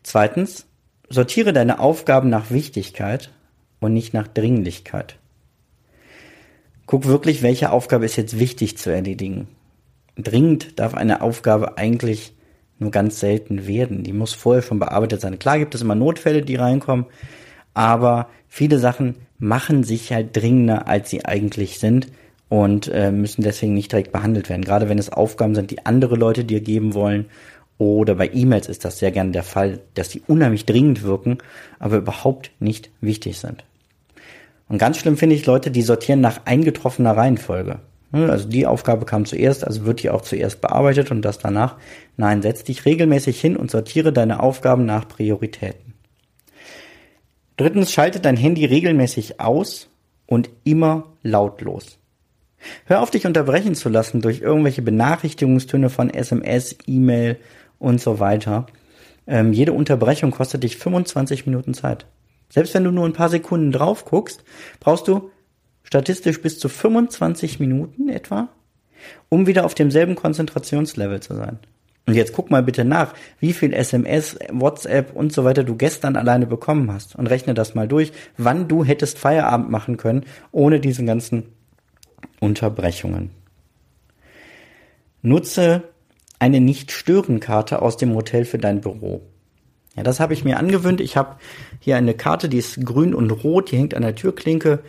Zweitens, 0.04 0.66
sortiere 1.10 1.54
deine 1.54 1.80
Aufgaben 1.80 2.30
nach 2.30 2.50
Wichtigkeit 2.50 3.32
und 3.80 3.94
nicht 3.94 4.14
nach 4.14 4.28
Dringlichkeit. 4.28 5.18
Guck 6.88 7.06
wirklich, 7.06 7.42
welche 7.42 7.72
Aufgabe 7.72 8.06
ist 8.06 8.16
jetzt 8.16 8.40
wichtig 8.40 8.78
zu 8.78 8.90
erledigen 8.90 9.48
dringend 10.18 10.80
darf 10.80 10.94
eine 10.94 11.22
Aufgabe 11.22 11.78
eigentlich 11.78 12.34
nur 12.80 12.92
ganz 12.92 13.20
selten 13.20 13.68
werden. 13.68 14.04
Die 14.04 14.14
muss 14.14 14.34
vorher 14.34 14.64
schon 14.64 14.80
bearbeitet 14.80 15.22
sein. 15.22 15.40
Klar 15.40 15.60
gibt 15.60 15.76
es 15.76 15.82
immer 15.82 15.96
Notfälle, 15.96 16.42
die 16.42 16.56
reinkommen, 16.56 17.06
aber 17.74 18.30
viele 18.48 18.80
Sachen 18.80 19.16
machen 19.38 19.84
sich 19.84 20.12
halt 20.12 20.36
dringender, 20.36 20.88
als 20.88 21.10
sie 21.10 21.26
eigentlich 21.26 21.80
sind 21.80 22.08
und 22.52 22.90
äh, 22.90 23.14
müssen 23.14 23.44
deswegen 23.44 23.74
nicht 23.74 23.94
direkt 23.94 24.12
behandelt 24.12 24.50
werden. 24.50 24.66
Gerade 24.66 24.90
wenn 24.90 25.00
es 25.00 25.10
Aufgaben 25.10 25.56
sind, 25.56 25.72
die 25.72 25.86
andere 25.86 26.18
Leute 26.18 26.44
dir 26.44 26.60
geben 26.60 26.94
wollen 26.94 27.28
oder 27.78 28.16
bei 28.16 28.30
E-Mails 28.34 28.68
ist 28.68 28.84
das 28.84 29.00
sehr 29.00 29.12
gerne 29.12 29.32
der 29.32 29.44
Fall, 29.44 29.80
dass 29.94 30.10
die 30.10 30.22
unheimlich 30.28 30.66
dringend 30.66 31.02
wirken, 31.04 31.38
aber 31.80 31.96
überhaupt 31.96 32.52
nicht 32.60 32.90
wichtig 33.00 33.40
sind. 33.40 33.64
Und 34.68 34.80
ganz 34.80 34.98
schlimm 34.98 35.16
finde 35.16 35.38
ich 35.38 35.46
Leute, 35.46 35.72
die 35.72 35.82
sortieren 35.82 36.20
nach 36.20 36.42
eingetroffener 36.44 37.16
Reihenfolge. 37.16 37.80
Ne, 38.12 38.30
also 38.30 38.50
die 38.50 38.68
Aufgabe 38.68 39.06
kam 39.06 39.24
zuerst, 39.24 39.66
also 39.66 39.86
wird 39.86 40.04
die 40.04 40.10
auch 40.10 40.22
zuerst 40.22 40.60
bearbeitet 40.60 41.10
und 41.10 41.22
das 41.22 41.40
danach. 41.40 41.78
Nein, 42.18 42.42
setz 42.42 42.66
dich 42.66 42.84
regelmäßig 42.84 43.40
hin 43.40 43.56
und 43.56 43.72
sortiere 43.72 44.12
deine 44.12 44.42
Aufgaben 44.44 44.86
nach 44.86 45.08
Prioritäten. 45.08 45.94
Drittens, 47.56 47.94
schalte 47.94 48.20
dein 48.20 48.36
Handy 48.36 48.66
regelmäßig 48.66 49.40
aus 49.40 49.88
und 50.26 50.50
immer 50.66 51.14
lautlos. 51.24 52.01
Hör 52.86 53.02
auf, 53.02 53.12
dich 53.12 53.26
unterbrechen 53.26 53.76
zu 53.76 53.90
lassen 53.90 54.22
durch 54.22 54.42
irgendwelche 54.42 54.82
Benachrichtigungstöne 54.82 55.90
von 55.90 56.10
SMS, 56.10 56.78
E-Mail 56.86 57.38
und 57.80 58.02
so 58.02 58.20
weiter. 58.20 58.68
Ähm, 59.28 59.54
jede 59.54 59.74
Unterbrechung 59.74 60.32
kostet 60.32 60.64
dich 60.64 60.78
25 60.78 61.46
Minuten 61.46 61.74
Zeit. 61.74 62.06
Selbst 62.50 62.74
wenn 62.74 62.84
du 62.84 62.92
nur 62.92 63.06
ein 63.06 63.14
paar 63.14 63.30
Sekunden 63.30 63.72
drauf 63.72 64.06
guckst, 64.06 64.44
brauchst 64.80 65.08
du 65.08 65.32
statistisch 65.84 66.42
bis 66.42 66.60
zu 66.60 66.70
25 66.70 67.60
Minuten 67.60 68.10
etwa, 68.10 68.50
um 69.30 69.48
wieder 69.48 69.66
auf 69.66 69.74
demselben 69.74 70.16
Konzentrationslevel 70.16 71.22
zu 71.22 71.36
sein. 71.36 71.60
Und 72.08 72.16
jetzt 72.16 72.34
guck 72.34 72.50
mal 72.50 72.64
bitte 72.64 72.84
nach, 72.84 73.14
wie 73.40 73.54
viel 73.54 73.74
SMS, 73.74 74.38
WhatsApp 74.52 75.16
und 75.16 75.32
so 75.32 75.44
weiter 75.44 75.64
du 75.64 75.76
gestern 75.76 76.16
alleine 76.16 76.48
bekommen 76.48 76.92
hast 76.92 77.16
und 77.16 77.28
rechne 77.28 77.54
das 77.54 77.76
mal 77.76 77.88
durch, 77.88 78.12
wann 78.38 78.68
du 78.68 78.84
hättest 78.84 79.20
Feierabend 79.20 79.70
machen 79.70 79.98
können 79.98 80.26
ohne 80.52 80.80
diese 80.80 81.06
ganzen 81.06 81.44
Unterbrechungen. 82.42 83.30
Nutze 85.22 85.84
eine 86.40 86.60
Nicht-Stören-Karte 86.60 87.82
aus 87.82 87.98
dem 87.98 88.14
Hotel 88.16 88.46
für 88.46 88.58
dein 88.58 88.82
Büro. 88.82 89.22
Ja, 89.96 90.04
das 90.04 90.20
habe 90.20 90.34
ich 90.34 90.44
mir 90.44 90.58
angewöhnt. 90.58 91.00
Ich 91.00 91.16
habe 91.16 91.36
hier 91.80 91.98
eine 91.98 92.16
Karte, 92.16 92.50
die 92.50 92.58
ist 92.58 92.84
grün 92.84 93.14
und 93.14 93.30
rot, 93.30 93.72
die 93.72 93.78
hängt 93.78 93.94
an 93.94 94.02
der 94.02 94.16
Türklinke. 94.16 94.80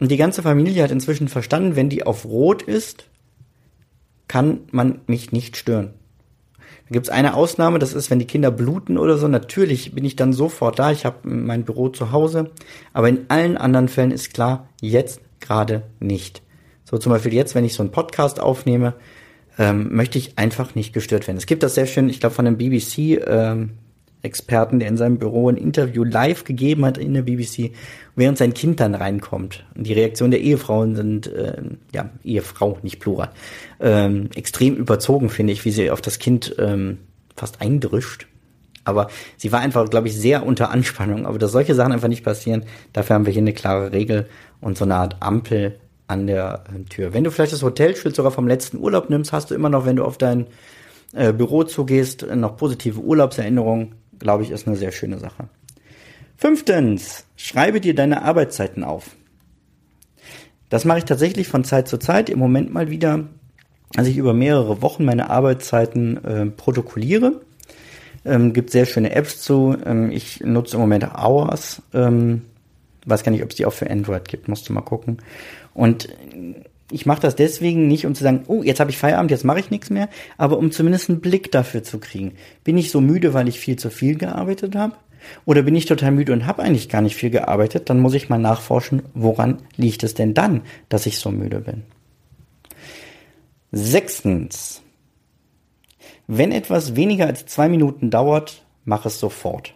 Und 0.00 0.10
die 0.10 0.16
ganze 0.16 0.42
Familie 0.42 0.82
hat 0.82 0.90
inzwischen 0.90 1.28
verstanden, 1.28 1.76
wenn 1.76 1.88
die 1.88 2.04
auf 2.04 2.24
rot 2.24 2.62
ist, 2.62 3.06
kann 4.28 4.60
man 4.72 5.00
mich 5.06 5.30
nicht 5.30 5.56
stören. 5.56 5.94
Da 6.58 6.92
gibt's 6.92 7.08
eine 7.08 7.34
Ausnahme, 7.34 7.78
das 7.78 7.94
ist, 7.94 8.10
wenn 8.10 8.18
die 8.18 8.26
Kinder 8.26 8.50
bluten 8.50 8.98
oder 8.98 9.16
so. 9.16 9.28
Natürlich 9.28 9.94
bin 9.94 10.04
ich 10.04 10.16
dann 10.16 10.32
sofort 10.32 10.78
da. 10.78 10.90
Ich 10.90 11.04
habe 11.04 11.28
mein 11.28 11.64
Büro 11.64 11.88
zu 11.88 12.10
Hause. 12.10 12.50
Aber 12.92 13.08
in 13.08 13.26
allen 13.28 13.56
anderen 13.56 13.88
Fällen 13.88 14.10
ist 14.10 14.34
klar, 14.34 14.68
jetzt 14.80 15.20
gerade 15.40 15.82
nicht. 16.00 16.42
So 16.88 16.98
zum 16.98 17.10
Beispiel 17.10 17.34
jetzt, 17.34 17.54
wenn 17.54 17.64
ich 17.64 17.74
so 17.74 17.82
einen 17.82 17.90
Podcast 17.90 18.40
aufnehme, 18.40 18.94
ähm, 19.58 19.94
möchte 19.94 20.18
ich 20.18 20.38
einfach 20.38 20.74
nicht 20.74 20.92
gestört 20.92 21.26
werden. 21.26 21.36
Es 21.36 21.46
gibt 21.46 21.62
das 21.62 21.74
sehr 21.74 21.86
schön, 21.86 22.08
ich 22.08 22.20
glaube, 22.20 22.34
von 22.34 22.46
einem 22.46 22.56
BBC 22.56 23.20
ähm, 23.26 23.70
der 24.22 24.88
in 24.88 24.96
seinem 24.96 25.18
Büro 25.18 25.48
ein 25.48 25.56
Interview 25.56 26.02
live 26.02 26.42
gegeben 26.42 26.84
hat 26.84 26.98
in 26.98 27.14
der 27.14 27.22
BBC, 27.22 27.72
während 28.16 28.38
sein 28.38 28.54
Kind 28.54 28.80
dann 28.80 28.96
reinkommt. 28.96 29.64
Und 29.76 29.86
die 29.86 29.92
Reaktion 29.92 30.32
der 30.32 30.40
Ehefrauen 30.40 30.96
sind, 30.96 31.28
äh, 31.28 31.62
ja, 31.92 32.10
Ehefrau, 32.24 32.78
nicht 32.82 32.98
Plural, 32.98 33.30
ähm, 33.78 34.30
extrem 34.34 34.74
überzogen, 34.74 35.28
finde 35.28 35.52
ich, 35.52 35.64
wie 35.64 35.70
sie 35.70 35.92
auf 35.92 36.00
das 36.00 36.18
Kind 36.18 36.56
ähm, 36.58 36.98
fast 37.36 37.60
eindrischt. 37.60 38.26
Aber 38.82 39.08
sie 39.36 39.52
war 39.52 39.60
einfach, 39.60 39.88
glaube 39.90 40.08
ich, 40.08 40.16
sehr 40.16 40.44
unter 40.44 40.70
Anspannung. 40.70 41.26
Aber 41.26 41.38
dass 41.38 41.52
solche 41.52 41.74
Sachen 41.74 41.92
einfach 41.92 42.08
nicht 42.08 42.24
passieren, 42.24 42.64
dafür 42.92 43.14
haben 43.14 43.26
wir 43.26 43.32
hier 43.32 43.42
eine 43.42 43.52
klare 43.52 43.92
Regel 43.92 44.26
und 44.60 44.76
so 44.76 44.84
eine 44.84 44.96
Art 44.96 45.16
Ampel 45.20 45.78
an 46.06 46.26
der 46.26 46.64
äh, 46.74 46.82
Tür. 46.84 47.12
Wenn 47.12 47.24
du 47.24 47.30
vielleicht 47.30 47.52
das 47.52 47.62
Hotelschild 47.62 48.14
sogar 48.14 48.32
vom 48.32 48.46
letzten 48.48 48.78
Urlaub 48.78 49.10
nimmst, 49.10 49.32
hast 49.32 49.50
du 49.50 49.54
immer 49.54 49.68
noch, 49.68 49.86
wenn 49.86 49.96
du 49.96 50.04
auf 50.04 50.18
dein 50.18 50.46
äh, 51.14 51.32
Büro 51.32 51.64
zugehst, 51.64 52.26
noch 52.34 52.56
positive 52.56 53.00
Urlaubserinnerungen 53.00 53.94
glaube 54.18 54.42
ich, 54.42 54.50
ist 54.50 54.66
eine 54.66 54.76
sehr 54.76 54.92
schöne 54.92 55.18
Sache. 55.18 55.48
Fünftens, 56.36 57.24
schreibe 57.36 57.80
dir 57.80 57.94
deine 57.94 58.22
Arbeitszeiten 58.22 58.84
auf. 58.84 59.10
Das 60.68 60.84
mache 60.84 60.98
ich 60.98 61.04
tatsächlich 61.04 61.48
von 61.48 61.64
Zeit 61.64 61.88
zu 61.88 61.98
Zeit, 61.98 62.28
im 62.28 62.38
Moment 62.38 62.72
mal 62.72 62.90
wieder, 62.90 63.24
als 63.96 64.08
ich 64.08 64.16
über 64.16 64.34
mehrere 64.34 64.82
Wochen 64.82 65.04
meine 65.04 65.30
Arbeitszeiten 65.30 66.24
äh, 66.24 66.46
protokolliere. 66.46 67.40
Ähm, 68.24 68.52
gibt 68.52 68.70
sehr 68.70 68.86
schöne 68.86 69.14
Apps 69.14 69.40
zu. 69.40 69.76
Ähm, 69.84 70.10
ich 70.10 70.40
nutze 70.40 70.74
im 70.76 70.80
Moment 70.80 71.04
Hours. 71.14 71.82
Ähm, 71.94 72.42
weiß 73.06 73.22
gar 73.22 73.30
nicht, 73.30 73.44
ob 73.44 73.50
es 73.50 73.56
die 73.56 73.64
auch 73.64 73.72
für 73.72 73.88
Android 73.88 74.28
gibt, 74.28 74.48
musst 74.48 74.68
du 74.68 74.72
mal 74.72 74.80
gucken. 74.80 75.18
Und 75.76 76.08
ich 76.90 77.04
mache 77.04 77.20
das 77.20 77.36
deswegen 77.36 77.86
nicht, 77.86 78.06
um 78.06 78.14
zu 78.14 78.24
sagen, 78.24 78.44
oh, 78.46 78.62
jetzt 78.62 78.80
habe 78.80 78.90
ich 78.90 78.96
Feierabend, 78.96 79.30
jetzt 79.30 79.44
mache 79.44 79.60
ich 79.60 79.70
nichts 79.70 79.90
mehr, 79.90 80.08
aber 80.38 80.56
um 80.56 80.72
zumindest 80.72 81.10
einen 81.10 81.20
Blick 81.20 81.52
dafür 81.52 81.82
zu 81.82 81.98
kriegen. 81.98 82.32
Bin 82.64 82.78
ich 82.78 82.90
so 82.90 83.02
müde, 83.02 83.34
weil 83.34 83.46
ich 83.46 83.60
viel 83.60 83.76
zu 83.76 83.90
viel 83.90 84.16
gearbeitet 84.16 84.74
habe? 84.74 84.94
Oder 85.44 85.62
bin 85.62 85.74
ich 85.74 85.84
total 85.84 86.12
müde 86.12 86.32
und 86.32 86.46
habe 86.46 86.62
eigentlich 86.62 86.88
gar 86.88 87.02
nicht 87.02 87.16
viel 87.16 87.28
gearbeitet? 87.28 87.90
Dann 87.90 88.00
muss 88.00 88.14
ich 88.14 88.30
mal 88.30 88.38
nachforschen, 88.38 89.02
woran 89.12 89.58
liegt 89.76 90.02
es 90.02 90.14
denn 90.14 90.32
dann, 90.32 90.62
dass 90.88 91.04
ich 91.04 91.18
so 91.18 91.30
müde 91.30 91.60
bin? 91.60 91.82
Sechstens. 93.70 94.82
Wenn 96.26 96.52
etwas 96.52 96.96
weniger 96.96 97.26
als 97.26 97.44
zwei 97.44 97.68
Minuten 97.68 98.10
dauert, 98.10 98.64
mach 98.84 99.04
es 99.04 99.20
sofort. 99.20 99.74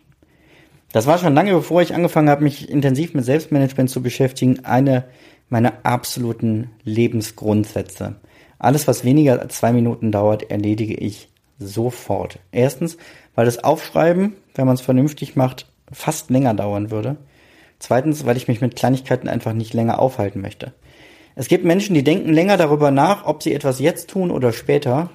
Das 0.92 1.06
war 1.06 1.18
schon 1.18 1.34
lange 1.34 1.52
bevor 1.52 1.82
ich 1.82 1.94
angefangen 1.94 2.30
habe, 2.30 2.42
mich 2.42 2.68
intensiv 2.68 3.14
mit 3.14 3.24
Selbstmanagement 3.24 3.90
zu 3.90 4.02
beschäftigen, 4.02 4.64
eine 4.64 5.04
meine 5.50 5.84
absoluten 5.84 6.70
Lebensgrundsätze. 6.84 8.16
Alles, 8.58 8.88
was 8.88 9.04
weniger 9.04 9.40
als 9.40 9.58
zwei 9.58 9.72
Minuten 9.72 10.12
dauert, 10.12 10.50
erledige 10.50 10.94
ich 10.94 11.28
sofort. 11.58 12.38
Erstens, 12.52 12.96
weil 13.34 13.44
das 13.44 13.62
Aufschreiben, 13.62 14.34
wenn 14.54 14.66
man 14.66 14.74
es 14.74 14.80
vernünftig 14.80 15.36
macht, 15.36 15.66
fast 15.92 16.30
länger 16.30 16.54
dauern 16.54 16.90
würde. 16.90 17.16
Zweitens, 17.78 18.24
weil 18.26 18.36
ich 18.36 18.48
mich 18.48 18.60
mit 18.60 18.76
Kleinigkeiten 18.76 19.28
einfach 19.28 19.52
nicht 19.52 19.74
länger 19.74 19.98
aufhalten 19.98 20.40
möchte. 20.40 20.72
Es 21.34 21.48
gibt 21.48 21.64
Menschen, 21.64 21.94
die 21.94 22.04
denken 22.04 22.32
länger 22.32 22.56
darüber 22.56 22.90
nach, 22.90 23.24
ob 23.24 23.42
sie 23.42 23.54
etwas 23.54 23.80
jetzt 23.80 24.10
tun 24.10 24.30
oder 24.30 24.52
später, 24.52 25.10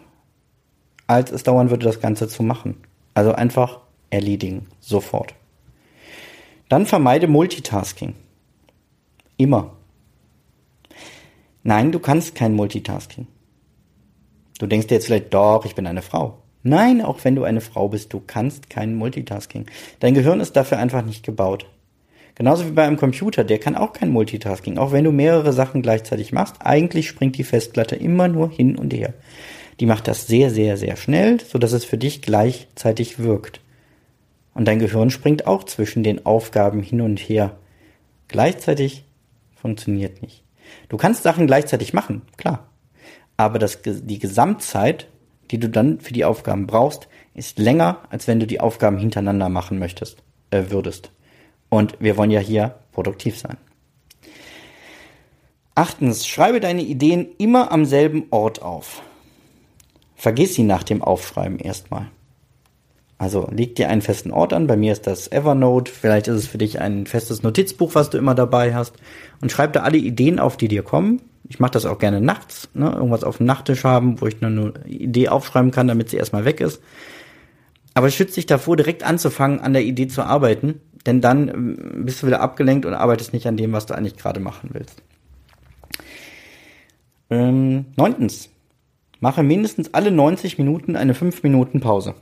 als 1.07 1.31
es 1.31 1.43
dauern 1.43 1.69
würde, 1.69 1.85
das 1.85 1.99
Ganze 1.99 2.27
zu 2.27 2.41
machen. 2.41 2.77
Also 3.13 3.33
einfach 3.33 3.81
erledigen, 4.09 4.67
sofort. 4.79 5.35
Dann 6.67 6.85
vermeide 6.85 7.27
Multitasking. 7.27 8.15
Immer. 9.37 9.74
Nein, 11.67 11.91
du 11.91 11.97
kannst 11.97 12.35
kein 12.35 12.53
Multitasking. 12.53 13.25
Du 14.59 14.67
denkst 14.67 14.85
dir 14.85 14.93
jetzt 14.93 15.07
vielleicht, 15.07 15.33
doch, 15.33 15.65
ich 15.65 15.73
bin 15.73 15.87
eine 15.87 16.03
Frau. 16.03 16.37
Nein, 16.61 17.01
auch 17.01 17.23
wenn 17.23 17.35
du 17.35 17.43
eine 17.43 17.59
Frau 17.59 17.89
bist, 17.89 18.13
du 18.13 18.21
kannst 18.25 18.69
kein 18.69 18.93
Multitasking. 18.93 19.65
Dein 19.99 20.13
Gehirn 20.13 20.41
ist 20.41 20.55
dafür 20.55 20.77
einfach 20.77 21.03
nicht 21.03 21.25
gebaut. 21.25 21.65
Genauso 22.35 22.67
wie 22.67 22.71
bei 22.71 22.83
einem 22.83 22.97
Computer, 22.97 23.43
der 23.43 23.57
kann 23.57 23.75
auch 23.75 23.93
kein 23.93 24.11
Multitasking. 24.11 24.77
Auch 24.77 24.91
wenn 24.91 25.05
du 25.05 25.11
mehrere 25.11 25.53
Sachen 25.53 25.81
gleichzeitig 25.81 26.31
machst, 26.31 26.57
eigentlich 26.59 27.07
springt 27.07 27.35
die 27.35 27.43
Festplatte 27.43 27.95
immer 27.95 28.27
nur 28.27 28.51
hin 28.51 28.75
und 28.75 28.93
her. 28.93 29.15
Die 29.79 29.87
macht 29.87 30.07
das 30.07 30.27
sehr, 30.27 30.51
sehr, 30.51 30.77
sehr 30.77 30.97
schnell, 30.97 31.39
so 31.39 31.57
dass 31.57 31.73
es 31.73 31.83
für 31.83 31.97
dich 31.97 32.21
gleichzeitig 32.21 33.17
wirkt. 33.17 33.59
Und 34.53 34.67
dein 34.67 34.77
Gehirn 34.77 35.09
springt 35.09 35.47
auch 35.47 35.63
zwischen 35.63 36.03
den 36.03 36.27
Aufgaben 36.27 36.83
hin 36.83 37.01
und 37.01 37.17
her. 37.17 37.57
Gleichzeitig 38.27 39.03
funktioniert 39.55 40.21
nicht. 40.21 40.44
Du 40.89 40.97
kannst 40.97 41.23
Sachen 41.23 41.47
gleichzeitig 41.47 41.93
machen, 41.93 42.21
klar. 42.37 42.67
Aber 43.37 43.59
das, 43.59 43.79
die 43.83 44.19
Gesamtzeit, 44.19 45.07
die 45.51 45.59
du 45.59 45.69
dann 45.69 45.99
für 45.99 46.13
die 46.13 46.25
Aufgaben 46.25 46.67
brauchst, 46.67 47.07
ist 47.33 47.59
länger, 47.59 47.99
als 48.09 48.27
wenn 48.27 48.39
du 48.39 48.47
die 48.47 48.59
Aufgaben 48.59 48.97
hintereinander 48.97 49.49
machen 49.49 49.77
möchtest, 49.77 50.23
äh, 50.51 50.63
würdest. 50.69 51.11
Und 51.69 51.97
wir 51.99 52.17
wollen 52.17 52.31
ja 52.31 52.39
hier 52.39 52.75
produktiv 52.91 53.37
sein. 53.37 53.57
Achtens, 55.75 56.25
schreibe 56.25 56.61
deine 56.61 56.83
Ideen 56.83 57.27
immer 57.37 57.71
am 57.71 57.83
selben 57.83 58.27
Ort 58.29 58.61
auf. 58.61 59.01
Vergiss 60.15 60.55
sie 60.55 60.63
nach 60.63 60.83
dem 60.83 61.01
Aufschreiben 61.01 61.59
erstmal. 61.59 62.07
Also 63.17 63.47
leg 63.51 63.75
dir 63.75 63.89
einen 63.89 64.01
festen 64.01 64.31
Ort 64.31 64.51
an. 64.51 64.67
Bei 64.67 64.75
mir 64.75 64.91
ist 64.91 65.07
das 65.07 65.31
Evernote. 65.31 65.91
Vielleicht 65.91 66.27
ist 66.27 66.35
es 66.35 66.47
für 66.47 66.57
dich 66.57 66.81
ein 66.81 67.05
festes 67.05 67.43
Notizbuch, 67.43 67.95
was 67.95 68.09
du 68.09 68.17
immer 68.17 68.35
dabei 68.35 68.75
hast. 68.75 68.95
Und 69.41 69.51
schreib 69.51 69.73
da 69.73 69.81
alle 69.81 69.97
Ideen 69.97 70.39
auf, 70.39 70.57
die 70.57 70.67
dir 70.67 70.83
kommen. 70.83 71.21
Ich 71.47 71.59
mache 71.59 71.71
das 71.71 71.85
auch 71.85 71.97
gerne 71.97 72.19
nachts. 72.19 72.69
Ne? 72.73 72.91
Irgendwas 72.91 73.23
auf 73.23 73.37
dem 73.37 73.45
Nachttisch 73.45 73.83
haben, 73.83 74.19
wo 74.19 74.27
ich 74.27 74.41
nur 74.41 74.51
eine 74.51 74.73
Idee 74.87 75.29
aufschreiben 75.29 75.71
kann, 75.71 75.87
damit 75.87 76.09
sie 76.09 76.17
erstmal 76.17 76.43
weg 76.43 76.59
ist. 76.59 76.81
Aber 77.93 78.09
schütze 78.09 78.35
dich 78.35 78.47
davor, 78.47 78.75
direkt 78.75 79.03
anzufangen, 79.03 79.61
an 79.61 79.71
der 79.71 79.83
Idee 79.83 80.07
zu 80.07 80.23
arbeiten. 80.23 80.81
Denn 81.05 81.21
dann 81.21 81.47
ähm, 81.47 82.05
bist 82.05 82.21
du 82.21 82.27
wieder 82.27 82.41
abgelenkt 82.41 82.85
und 82.85 82.93
arbeitest 82.93 83.31
nicht 83.31 83.47
an 83.47 83.55
dem, 83.55 83.71
was 83.71 83.85
du 83.85 83.95
eigentlich 83.95 84.17
gerade 84.17 84.41
machen 84.41 84.71
willst. 84.73 85.01
Ähm, 87.29 87.85
neuntens. 87.95 88.49
Mache 89.21 89.43
mindestens 89.43 89.93
alle 89.93 90.11
90 90.11 90.57
Minuten 90.57 90.97
eine 90.97 91.13
5 91.13 91.43
Minuten 91.43 91.79
Pause 91.79 92.15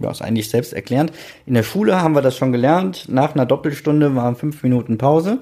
ja, 0.00 0.10
ist 0.10 0.22
eigentlich 0.22 0.48
selbst 0.48 0.72
erklärend. 0.72 1.12
In 1.46 1.54
der 1.54 1.62
Schule 1.62 2.00
haben 2.00 2.14
wir 2.14 2.22
das 2.22 2.36
schon 2.36 2.52
gelernt. 2.52 3.06
Nach 3.08 3.34
einer 3.34 3.46
Doppelstunde 3.46 4.14
waren 4.14 4.36
fünf 4.36 4.62
Minuten 4.62 4.98
Pause. 4.98 5.38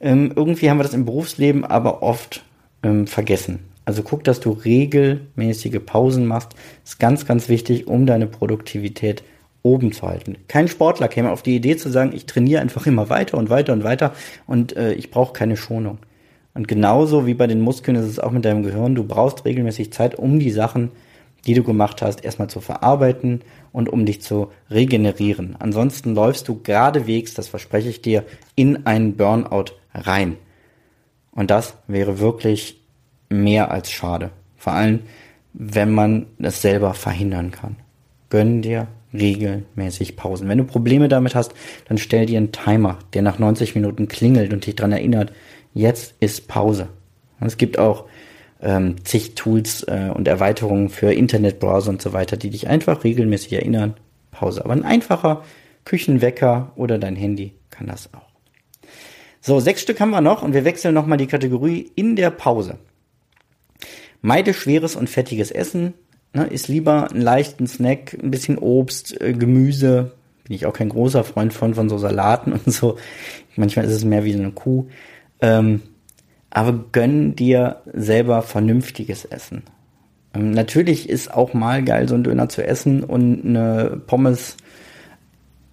Ähm, 0.00 0.32
irgendwie 0.34 0.70
haben 0.70 0.78
wir 0.78 0.84
das 0.84 0.94
im 0.94 1.04
Berufsleben 1.04 1.64
aber 1.64 2.02
oft 2.02 2.44
ähm, 2.82 3.06
vergessen. 3.06 3.60
Also 3.84 4.02
guck, 4.02 4.24
dass 4.24 4.40
du 4.40 4.52
regelmäßige 4.52 5.80
Pausen 5.84 6.26
machst. 6.26 6.54
ist 6.84 6.98
ganz, 6.98 7.26
ganz 7.26 7.48
wichtig, 7.48 7.86
um 7.86 8.06
deine 8.06 8.26
Produktivität 8.26 9.22
oben 9.62 9.92
zu 9.92 10.06
halten. 10.06 10.36
Kein 10.48 10.68
Sportler 10.68 11.08
käme 11.08 11.30
auf 11.30 11.42
die 11.42 11.56
Idee 11.56 11.76
zu 11.76 11.90
sagen, 11.90 12.12
ich 12.14 12.26
trainiere 12.26 12.62
einfach 12.62 12.86
immer 12.86 13.10
weiter 13.10 13.36
und 13.36 13.50
weiter 13.50 13.72
und 13.72 13.84
weiter 13.84 14.14
und 14.46 14.76
äh, 14.76 14.92
ich 14.94 15.10
brauche 15.10 15.32
keine 15.32 15.56
Schonung. 15.56 15.98
Und 16.54 16.66
genauso 16.66 17.26
wie 17.26 17.34
bei 17.34 17.46
den 17.46 17.60
Muskeln 17.60 17.96
ist 17.96 18.06
es 18.06 18.18
auch 18.18 18.32
mit 18.32 18.44
deinem 18.44 18.62
Gehirn, 18.62 18.94
du 18.94 19.04
brauchst 19.04 19.44
regelmäßig 19.44 19.92
Zeit, 19.92 20.14
um 20.14 20.38
die 20.38 20.50
Sachen 20.50 20.90
die 21.46 21.54
du 21.54 21.62
gemacht 21.62 22.02
hast, 22.02 22.24
erstmal 22.24 22.48
zu 22.48 22.60
verarbeiten 22.60 23.42
und 23.72 23.88
um 23.88 24.06
dich 24.06 24.20
zu 24.22 24.50
regenerieren. 24.70 25.56
Ansonsten 25.58 26.14
läufst 26.14 26.48
du 26.48 26.60
geradewegs, 26.62 27.34
das 27.34 27.48
verspreche 27.48 27.88
ich 27.88 28.02
dir, 28.02 28.24
in 28.54 28.86
einen 28.86 29.16
Burnout 29.16 29.72
rein. 29.94 30.36
Und 31.32 31.50
das 31.50 31.74
wäre 31.86 32.18
wirklich 32.18 32.80
mehr 33.28 33.70
als 33.70 33.90
schade. 33.90 34.30
Vor 34.56 34.72
allem, 34.72 35.00
wenn 35.52 35.92
man 35.92 36.26
es 36.38 36.62
selber 36.62 36.94
verhindern 36.94 37.50
kann. 37.50 37.76
Gönn 38.28 38.62
dir 38.62 38.88
regelmäßig 39.12 40.16
Pausen. 40.16 40.48
Wenn 40.48 40.58
du 40.58 40.64
Probleme 40.64 41.08
damit 41.08 41.34
hast, 41.34 41.52
dann 41.88 41.98
stell 41.98 42.26
dir 42.26 42.38
einen 42.38 42.52
Timer, 42.52 42.98
der 43.12 43.22
nach 43.22 43.38
90 43.38 43.74
Minuten 43.74 44.08
klingelt 44.08 44.52
und 44.52 44.66
dich 44.66 44.76
daran 44.76 44.92
erinnert, 44.92 45.32
jetzt 45.74 46.14
ist 46.20 46.46
Pause. 46.46 46.88
Und 47.40 47.46
es 47.46 47.56
gibt 47.56 47.78
auch 47.78 48.04
ähm, 48.62 48.96
zig 49.04 49.34
Tools 49.34 49.82
äh, 49.84 50.10
und 50.12 50.28
Erweiterungen 50.28 50.88
für 50.88 51.12
Internetbrowser 51.12 51.90
und 51.90 52.02
so 52.02 52.12
weiter, 52.12 52.36
die 52.36 52.50
dich 52.50 52.68
einfach 52.68 53.04
regelmäßig 53.04 53.54
erinnern, 53.54 53.94
Pause. 54.30 54.64
Aber 54.64 54.74
ein 54.74 54.84
einfacher 54.84 55.42
Küchenwecker 55.84 56.72
oder 56.76 56.98
dein 56.98 57.16
Handy 57.16 57.54
kann 57.70 57.86
das 57.86 58.10
auch. 58.14 58.28
So, 59.40 59.58
sechs 59.58 59.82
Stück 59.82 60.00
haben 60.00 60.10
wir 60.10 60.20
noch 60.20 60.42
und 60.42 60.52
wir 60.52 60.64
wechseln 60.64 60.94
nochmal 60.94 61.18
die 61.18 61.26
Kategorie 61.26 61.90
in 61.94 62.14
der 62.14 62.30
Pause. 62.30 62.78
Meide 64.20 64.52
schweres 64.52 64.96
und 64.96 65.08
fettiges 65.08 65.50
Essen, 65.50 65.94
ne, 66.34 66.46
ist 66.46 66.68
lieber 66.68 67.10
einen 67.10 67.22
leichten 67.22 67.66
Snack, 67.66 68.18
ein 68.22 68.30
bisschen 68.30 68.58
Obst, 68.58 69.18
äh, 69.18 69.32
Gemüse. 69.32 70.12
Bin 70.44 70.56
ich 70.56 70.66
auch 70.66 70.74
kein 70.74 70.90
großer 70.90 71.24
Freund 71.24 71.54
von, 71.54 71.74
von 71.74 71.88
so 71.88 71.96
Salaten 71.96 72.52
und 72.64 72.70
so. 72.70 72.98
Manchmal 73.56 73.86
ist 73.86 73.92
es 73.92 74.04
mehr 74.04 74.24
wie 74.24 74.34
eine 74.34 74.52
Kuh. 74.52 74.88
Ähm, 75.40 75.80
aber 76.50 76.84
gönn 76.92 77.36
dir 77.36 77.82
selber 77.92 78.42
vernünftiges 78.42 79.24
Essen. 79.24 79.62
Ähm, 80.34 80.50
natürlich 80.50 81.08
ist 81.08 81.32
auch 81.32 81.54
mal 81.54 81.82
geil, 81.84 82.08
so 82.08 82.14
ein 82.14 82.24
Döner 82.24 82.48
zu 82.48 82.64
essen 82.66 83.04
und 83.04 83.44
eine 83.44 84.00
Pommes 84.06 84.56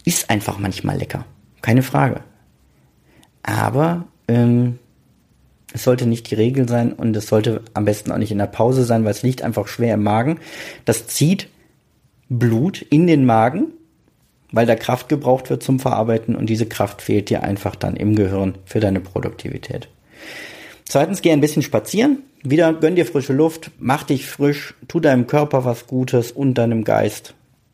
ist 0.05 0.29
einfach 0.29 0.57
manchmal 0.60 0.98
lecker. 0.98 1.25
Keine 1.62 1.84
Frage. 1.84 2.22
Aber 3.43 4.05
ähm, 4.27 4.79
es 5.74 5.84
sollte 5.84 6.05
nicht 6.05 6.29
die 6.31 6.36
Regel 6.36 6.67
sein 6.67 6.93
und 6.93 7.15
es 7.15 7.27
sollte 7.27 7.62
am 7.74 7.86
besten 7.86 8.12
auch 8.12 8.17
nicht 8.17 8.31
in 8.31 8.38
der 8.38 8.46
Pause 8.48 8.84
sein, 8.84 9.03
weil 9.03 9.12
es 9.12 9.24
liegt 9.24 9.41
einfach 9.41 9.67
schwer 9.67 9.96
im 9.96 10.03
Magen. 10.03 10.39
Das 10.86 11.07
zieht 11.07 11.50
Blut 12.29 12.81
in 12.81 13.07
den 13.07 13.25
Magen, 13.25 13.67
weil 14.51 14.65
da 14.65 14.75
Kraft 14.75 15.10
gebraucht 15.10 15.50
wird 15.50 15.63
zum 15.63 15.79
Verarbeiten 15.79 16.36
und 16.36 16.50
diese 16.50 16.65
Kraft 16.65 17.01
fehlt 17.01 17.29
dir 17.29 17.43
einfach 17.43 17.75
dann 17.75 17.96
im 17.96 18.15
Gehirn 18.15 18.55
für 18.65 18.79
deine 18.79 19.00
Produktivität. 19.00 19.89
Zweitens, 20.89 21.22
geh 21.22 21.32
ein 21.32 21.41
bisschen 21.41 21.63
spazieren. 21.63 22.24
Wieder 22.44 22.74
gönn 22.74 22.96
dir 22.96 23.06
frische 23.06 23.34
Luft, 23.34 23.72
mach 23.77 24.03
dich 24.03 24.25
frisch, 24.25 24.74
tu 24.88 25.00
deinem 25.00 25.27
Körper 25.27 25.65
was 25.65 25.86
Gutes 25.86 26.32
und 26.32 26.53
deinem 26.53 26.86
Geist. 26.86 27.34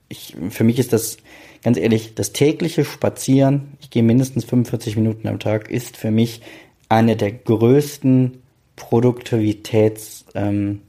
Ich, 0.10 0.36
für 0.50 0.64
mich 0.64 0.80
ist 0.80 0.94
das, 0.94 1.18
ganz 1.64 1.78
ehrlich, 1.78 2.16
das 2.16 2.34
tägliche 2.34 2.86
Spazieren, 2.86 3.78
ich 3.82 3.92
gehe 3.92 4.02
mindestens 4.02 4.46
45 4.46 4.96
Minuten 4.96 5.28
am 5.28 5.40
Tag, 5.40 5.70
ist 5.70 5.98
für 5.98 6.10
mich 6.10 6.42
eine 6.90 7.16
der 7.16 7.32
größten 7.32 8.42
Produktivitäts, 8.76 10.26
ähm, 10.34 10.82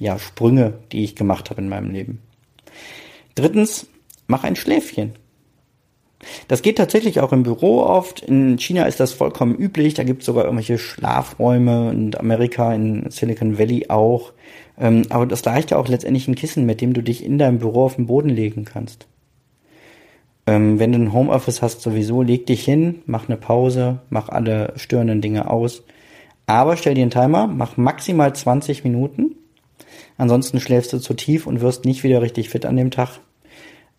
ja, 0.00 0.18
Sprünge, 0.18 0.74
die 0.90 1.04
ich 1.04 1.14
gemacht 1.14 1.50
habe 1.50 1.60
in 1.60 1.68
meinem 1.68 1.92
Leben. 1.92 2.22
Drittens, 3.36 3.86
mach 4.26 4.42
ein 4.42 4.56
Schläfchen. 4.56 5.12
Das 6.48 6.62
geht 6.62 6.78
tatsächlich 6.78 7.20
auch 7.20 7.32
im 7.32 7.42
Büro 7.42 7.80
oft. 7.80 8.20
In 8.20 8.58
China 8.58 8.84
ist 8.84 9.00
das 9.00 9.12
vollkommen 9.12 9.54
üblich. 9.54 9.94
Da 9.94 10.04
gibt 10.04 10.22
es 10.22 10.26
sogar 10.26 10.44
irgendwelche 10.44 10.78
Schlafräume 10.78 11.90
und 11.90 12.18
Amerika 12.18 12.72
in 12.74 13.10
Silicon 13.10 13.58
Valley 13.58 13.86
auch. 13.88 14.32
Ähm, 14.78 15.02
aber 15.10 15.26
das 15.26 15.46
reicht 15.46 15.70
ja 15.70 15.78
auch 15.78 15.88
letztendlich 15.88 16.28
ein 16.28 16.34
Kissen, 16.34 16.66
mit 16.66 16.80
dem 16.80 16.92
du 16.92 17.02
dich 17.02 17.24
in 17.24 17.38
deinem 17.38 17.58
Büro 17.58 17.84
auf 17.84 17.96
den 17.96 18.06
Boden 18.06 18.28
legen 18.28 18.64
kannst. 18.64 19.06
Ähm, 20.46 20.78
wenn 20.78 20.92
du 20.92 20.98
ein 20.98 21.12
Homeoffice 21.12 21.62
hast, 21.62 21.82
sowieso 21.82 22.22
leg 22.22 22.46
dich 22.46 22.64
hin, 22.64 23.02
mach 23.06 23.28
eine 23.28 23.36
Pause, 23.36 24.00
mach 24.10 24.28
alle 24.28 24.72
störenden 24.76 25.20
Dinge 25.20 25.50
aus. 25.50 25.82
Aber 26.46 26.76
stell 26.76 26.94
dir 26.94 27.02
einen 27.02 27.10
Timer, 27.10 27.48
mach 27.48 27.76
maximal 27.76 28.34
20 28.34 28.84
Minuten. 28.84 29.34
Ansonsten 30.16 30.60
schläfst 30.60 30.92
du 30.92 30.98
zu 30.98 31.14
tief 31.14 31.46
und 31.46 31.60
wirst 31.60 31.84
nicht 31.84 32.04
wieder 32.04 32.22
richtig 32.22 32.48
fit 32.48 32.64
an 32.64 32.76
dem 32.76 32.90
Tag. 32.90 33.20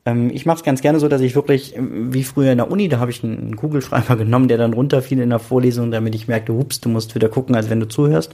Ähm, 0.07 0.29
ich 0.33 0.45
mache 0.45 0.57
es 0.57 0.63
ganz 0.63 0.81
gerne 0.81 1.01
so, 1.01 1.09
dass 1.09 1.19
ich 1.19 1.35
wirklich, 1.35 1.75
ähm, 1.75 2.13
wie 2.13 2.23
früher 2.23 2.53
in 2.53 2.59
der 2.59 2.71
Uni, 2.71 2.87
da 2.87 2.99
habe 2.99 3.11
ich 3.11 3.25
einen 3.25 3.57
Kugelschreiber 3.57 4.15
genommen, 4.17 4.47
der 4.47 4.57
dann 4.57 4.71
runterfiel 4.71 5.19
in 5.19 5.29
der 5.29 5.39
Vorlesung, 5.39 5.91
damit 5.91 6.15
ich 6.15 6.29
merkte, 6.29 6.53
hups, 6.53 6.79
du 6.79 6.87
musst 6.87 7.13
wieder 7.13 7.27
gucken, 7.27 7.55
als 7.55 7.69
wenn 7.69 7.81
du 7.81 7.89
zuhörst. 7.89 8.33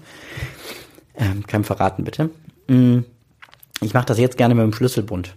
Ähm, 1.17 1.47
kein 1.47 1.63
Verraten, 1.63 2.03
bitte. 2.03 2.29
Mm, 2.67 2.99
ich 3.81 3.95
mache 3.95 4.05
das 4.05 4.19
jetzt 4.19 4.37
gerne 4.37 4.53
mit 4.53 4.63
dem 4.63 4.73
Schlüsselbund. 4.73 5.33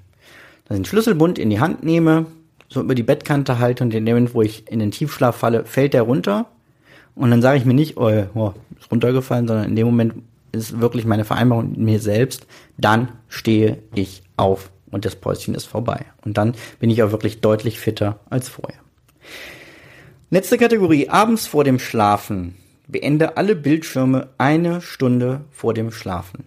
Dass 0.67 0.77
ich 0.77 0.83
den 0.83 0.85
Schlüsselbund 0.85 1.39
in 1.39 1.49
die 1.49 1.59
Hand 1.59 1.83
nehme, 1.83 2.27
so 2.69 2.83
über 2.83 2.95
die 2.95 3.03
Bettkante 3.03 3.59
halte 3.59 3.85
und 3.85 3.95
in 3.95 4.05
dem 4.05 4.17
Moment, 4.17 4.35
wo 4.35 4.43
ich 4.43 4.71
in 4.71 4.79
den 4.79 4.91
Tiefschlaf 4.91 5.37
falle, 5.37 5.65
fällt 5.65 5.95
der 5.95 6.03
runter. 6.03 6.47
Und 7.15 7.31
dann 7.31 7.41
sage 7.41 7.57
ich 7.57 7.65
mir 7.65 7.73
nicht, 7.73 7.97
oh, 7.97 8.11
oh, 8.35 8.53
ist 8.79 8.91
runtergefallen, 8.91 9.49
sondern 9.49 9.71
in 9.71 9.77
dem 9.77 9.87
Moment 9.87 10.15
ist 10.53 10.81
wirklich 10.81 11.07
meine 11.07 11.25
Vereinbarung 11.25 11.71
mit 11.71 11.79
mir 11.79 11.99
selbst, 11.99 12.47
dann 12.77 13.09
stehe 13.29 13.79
ich 13.95 14.23
auf 14.37 14.71
und 14.91 15.05
das 15.05 15.17
Päuschen 15.17 15.55
ist 15.55 15.67
vorbei. 15.67 16.07
Und 16.25 16.39
dann 16.39 16.55
bin 16.79 16.91
ich 16.91 17.03
auch 17.03 17.13
wirklich 17.13 17.41
deutlich 17.41 17.79
fitter 17.81 18.21
als 18.31 18.49
vorher. 18.49 18.79
Letzte 20.31 20.59
Kategorie, 20.59 21.09
abends 21.09 21.47
vor 21.47 21.65
dem 21.65 21.79
Schlafen. 21.79 22.57
Beende 22.89 23.37
alle 23.37 23.57
Bildschirme 23.57 24.29
eine 24.39 24.81
Stunde 24.81 25.43
vor 25.51 25.75
dem 25.75 25.91
Schlafen. 25.91 26.45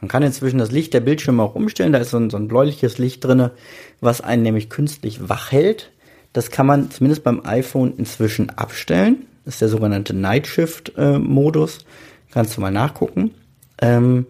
Man 0.00 0.08
kann 0.08 0.24
inzwischen 0.24 0.58
das 0.58 0.72
Licht 0.72 0.94
der 0.94 1.00
Bildschirme 1.00 1.42
auch 1.42 1.54
umstellen, 1.54 1.92
da 1.92 2.00
ist 2.00 2.10
so 2.10 2.16
ein, 2.16 2.28
so 2.28 2.36
ein 2.36 2.48
bläuliches 2.48 2.98
Licht 2.98 3.24
drinne, 3.24 3.52
was 4.00 4.20
einen 4.20 4.42
nämlich 4.42 4.68
künstlich 4.68 5.28
wach 5.28 5.52
hält. 5.52 5.92
Das 6.32 6.50
kann 6.50 6.66
man 6.66 6.90
zumindest 6.90 7.22
beim 7.22 7.44
iPhone 7.44 7.94
inzwischen 7.96 8.50
abstellen. 8.50 9.26
Das 9.44 9.54
ist 9.54 9.60
der 9.60 9.68
sogenannte 9.68 10.14
Night 10.14 10.48
Shift 10.48 10.92
äh, 10.96 11.18
Modus. 11.18 11.84
Kannst 12.32 12.56
du 12.56 12.60
mal 12.60 12.72
nachgucken. 12.72 13.32
Ähm, 13.80 14.26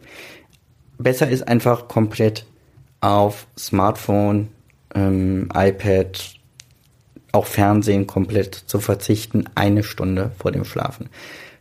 besser 0.98 1.28
ist 1.28 1.48
einfach 1.48 1.88
komplett 1.88 2.44
auf 3.02 3.46
Smartphone, 3.58 4.48
ähm, 4.94 5.48
iPad, 5.54 6.34
auch 7.32 7.46
Fernsehen 7.46 8.06
komplett 8.06 8.54
zu 8.54 8.78
verzichten, 8.80 9.44
eine 9.54 9.82
Stunde 9.82 10.30
vor 10.38 10.52
dem 10.52 10.64
Schlafen. 10.64 11.08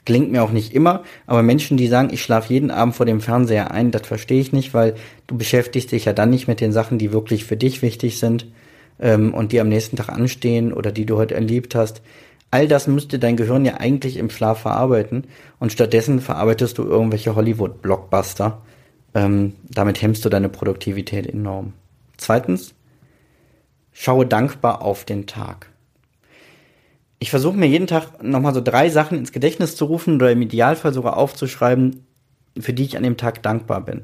Klingt 0.05 0.31
mir 0.31 0.43
auch 0.43 0.51
nicht 0.51 0.73
immer, 0.73 1.03
aber 1.27 1.43
Menschen, 1.43 1.77
die 1.77 1.87
sagen, 1.87 2.09
ich 2.11 2.21
schlafe 2.21 2.53
jeden 2.53 2.71
Abend 2.71 2.95
vor 2.95 3.05
dem 3.05 3.21
Fernseher 3.21 3.71
ein, 3.71 3.91
das 3.91 4.07
verstehe 4.07 4.41
ich 4.41 4.51
nicht, 4.51 4.73
weil 4.73 4.95
du 5.27 5.37
beschäftigst 5.37 5.91
dich 5.91 6.05
ja 6.05 6.13
dann 6.13 6.29
nicht 6.29 6.47
mit 6.47 6.61
den 6.61 6.71
Sachen, 6.71 6.97
die 6.97 7.11
wirklich 7.11 7.45
für 7.45 7.57
dich 7.57 7.81
wichtig 7.81 8.19
sind 8.19 8.47
ähm, 8.99 9.33
und 9.33 9.51
die 9.51 9.59
am 9.59 9.69
nächsten 9.69 9.97
Tag 9.97 10.09
anstehen 10.09 10.73
oder 10.73 10.91
die 10.91 11.05
du 11.05 11.17
heute 11.17 11.35
erlebt 11.35 11.75
hast. 11.75 12.01
All 12.49 12.67
das 12.67 12.87
müsste 12.87 13.17
dein 13.17 13.37
Gehirn 13.37 13.63
ja 13.63 13.75
eigentlich 13.75 14.17
im 14.17 14.29
Schlaf 14.29 14.61
verarbeiten 14.61 15.25
und 15.59 15.71
stattdessen 15.71 16.19
verarbeitest 16.19 16.77
du 16.77 16.83
irgendwelche 16.83 17.35
Hollywood-Blockbuster 17.35 18.61
ähm, 19.13 19.53
damit 19.69 20.01
hemmst 20.01 20.23
du 20.25 20.29
deine 20.29 20.49
Produktivität 20.49 21.27
enorm. 21.27 21.73
Zweitens, 22.17 22.73
schaue 23.91 24.25
dankbar 24.25 24.81
auf 24.81 25.05
den 25.05 25.27
Tag. 25.27 25.67
Ich 27.19 27.29
versuche 27.29 27.57
mir 27.57 27.67
jeden 27.67 27.87
Tag 27.87 28.23
nochmal 28.23 28.53
so 28.53 28.61
drei 28.61 28.89
Sachen 28.89 29.17
ins 29.17 29.31
Gedächtnis 29.31 29.75
zu 29.75 29.85
rufen 29.85 30.15
oder 30.15 30.31
im 30.31 30.41
Idealfall 30.41 30.93
sogar 30.93 31.17
aufzuschreiben, 31.17 32.05
für 32.59 32.73
die 32.73 32.83
ich 32.83 32.97
an 32.97 33.03
dem 33.03 33.17
Tag 33.17 33.43
dankbar 33.43 33.81
bin. 33.81 34.03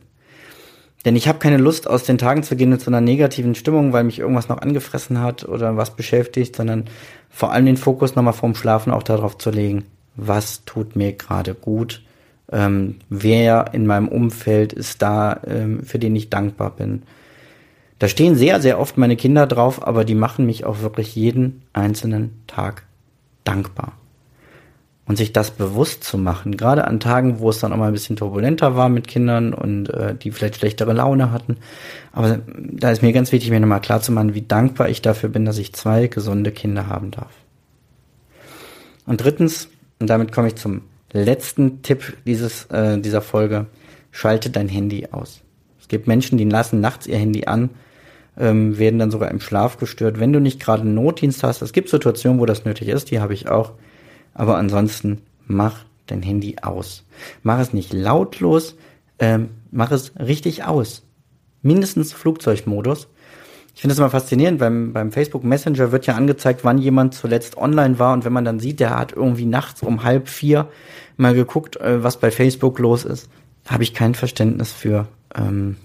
Denn 1.05 1.15
ich 1.15 1.27
habe 1.27 1.39
keine 1.39 1.57
Lust, 1.57 1.87
aus 1.87 2.03
den 2.03 2.17
Tagen 2.17 2.43
zu 2.43 2.55
gehen 2.55 2.69
mit 2.69 2.81
so 2.81 2.91
einer 2.91 3.01
negativen 3.01 3.55
Stimmung, 3.55 3.93
weil 3.93 4.03
mich 4.03 4.19
irgendwas 4.19 4.49
noch 4.49 4.61
angefressen 4.61 5.21
hat 5.21 5.47
oder 5.47 5.77
was 5.77 5.95
beschäftigt, 5.95 6.55
sondern 6.55 6.85
vor 7.29 7.51
allem 7.51 7.65
den 7.65 7.77
Fokus 7.77 8.15
nochmal 8.15 8.33
vorm 8.33 8.55
Schlafen 8.55 8.91
auch 8.91 9.03
darauf 9.03 9.37
zu 9.37 9.49
legen, 9.49 9.85
was 10.15 10.65
tut 10.65 10.95
mir 10.95 11.13
gerade 11.13 11.53
gut 11.53 12.01
ähm, 12.51 12.95
wer 13.09 13.73
in 13.73 13.85
meinem 13.85 14.07
Umfeld 14.07 14.73
ist 14.73 15.01
da, 15.01 15.41
ähm, 15.45 15.83
für 15.83 15.99
den 15.99 16.15
ich 16.15 16.29
dankbar 16.29 16.71
bin. 16.71 17.03
Da 17.99 18.07
stehen 18.07 18.35
sehr, 18.35 18.61
sehr 18.61 18.79
oft 18.79 18.97
meine 18.97 19.15
Kinder 19.15 19.47
drauf, 19.47 19.85
aber 19.85 20.05
die 20.05 20.15
machen 20.15 20.45
mich 20.45 20.65
auch 20.65 20.81
wirklich 20.81 21.15
jeden 21.15 21.63
einzelnen 21.73 22.43
Tag 22.47 22.83
dankbar. 23.43 23.93
Und 25.05 25.17
sich 25.17 25.31
das 25.31 25.51
bewusst 25.51 26.03
zu 26.03 26.17
machen, 26.17 26.57
gerade 26.57 26.85
an 26.85 26.99
Tagen, 26.99 27.39
wo 27.39 27.49
es 27.49 27.59
dann 27.59 27.71
auch 27.71 27.77
mal 27.77 27.87
ein 27.87 27.93
bisschen 27.93 28.17
turbulenter 28.17 28.75
war 28.75 28.89
mit 28.89 29.07
Kindern 29.07 29.53
und 29.53 29.89
äh, 29.89 30.13
die 30.13 30.31
vielleicht 30.31 30.57
schlechtere 30.57 30.91
Laune 30.91 31.31
hatten. 31.31 31.57
Aber 32.11 32.41
da 32.53 32.91
ist 32.91 33.01
mir 33.01 33.13
ganz 33.13 33.31
wichtig, 33.31 33.49
mir 33.49 33.61
nochmal 33.61 33.79
klar 33.79 34.01
zu 34.01 34.11
machen, 34.11 34.33
wie 34.33 34.41
dankbar 34.41 34.89
ich 34.89 35.01
dafür 35.01 35.29
bin, 35.29 35.45
dass 35.45 35.57
ich 35.59 35.73
zwei 35.73 36.07
gesunde 36.07 36.51
Kinder 36.51 36.87
haben 36.87 37.11
darf. 37.11 37.31
Und 39.05 39.23
drittens, 39.23 39.69
und 39.99 40.09
damit 40.09 40.33
komme 40.33 40.49
ich 40.49 40.55
zum 40.55 40.81
letzten 41.13 41.81
Tipp 41.81 42.17
dieses, 42.25 42.65
äh, 42.65 42.99
dieser 42.99 43.21
Folge, 43.21 43.67
schalte 44.11 44.49
dein 44.49 44.67
Handy 44.67 45.07
aus. 45.11 45.41
Es 45.79 45.87
gibt 45.87 46.07
Menschen, 46.07 46.37
die 46.37 46.45
lassen 46.45 46.81
nachts 46.81 47.07
ihr 47.07 47.17
Handy 47.17 47.45
an, 47.45 47.69
ähm, 48.37 48.77
werden 48.77 48.99
dann 48.99 49.11
sogar 49.11 49.31
im 49.31 49.39
Schlaf 49.39 49.77
gestört. 49.77 50.19
Wenn 50.19 50.33
du 50.33 50.39
nicht 50.39 50.59
gerade 50.59 50.81
einen 50.81 50.95
Notdienst 50.95 51.43
hast, 51.43 51.61
es 51.61 51.73
gibt 51.73 51.89
Situationen, 51.89 52.39
wo 52.39 52.45
das 52.45 52.65
nötig 52.65 52.87
ist, 52.89 53.11
die 53.11 53.19
habe 53.19 53.33
ich 53.33 53.49
auch. 53.49 53.73
Aber 54.33 54.57
ansonsten 54.57 55.21
mach 55.45 55.85
dein 56.07 56.21
Handy 56.21 56.57
aus. 56.61 57.05
Mach 57.43 57.59
es 57.59 57.73
nicht 57.73 57.93
lautlos, 57.93 58.75
ähm, 59.19 59.49
mach 59.71 59.91
es 59.91 60.13
richtig 60.19 60.63
aus. 60.63 61.03
mindestens 61.61 62.13
Flugzeugmodus. 62.13 63.07
Ich 63.77 63.81
finde 63.81 63.91
das 63.91 63.99
immer 63.99 64.09
faszinierend, 64.09 64.57
beim, 64.57 64.91
beim 64.91 65.11
Facebook 65.11 65.43
Messenger 65.43 65.91
wird 65.91 66.07
ja 66.07 66.15
angezeigt, 66.15 66.61
wann 66.63 66.79
jemand 66.79 67.13
zuletzt 67.13 67.57
online 67.57 67.99
war 67.99 68.13
und 68.13 68.25
wenn 68.25 68.33
man 68.33 68.43
dann 68.43 68.59
sieht, 68.59 68.79
der 68.79 68.97
hat 68.97 69.11
irgendwie 69.11 69.45
nachts 69.45 69.83
um 69.83 70.03
halb 70.03 70.29
vier 70.29 70.67
mal 71.15 71.35
geguckt, 71.35 71.75
äh, 71.75 72.03
was 72.03 72.17
bei 72.17 72.31
Facebook 72.31 72.79
los 72.79 73.05
ist, 73.05 73.29
habe 73.67 73.83
ich 73.83 73.93
kein 73.93 74.15
Verständnis 74.15 74.71
für. 74.71 75.07
Ähm, 75.35 75.75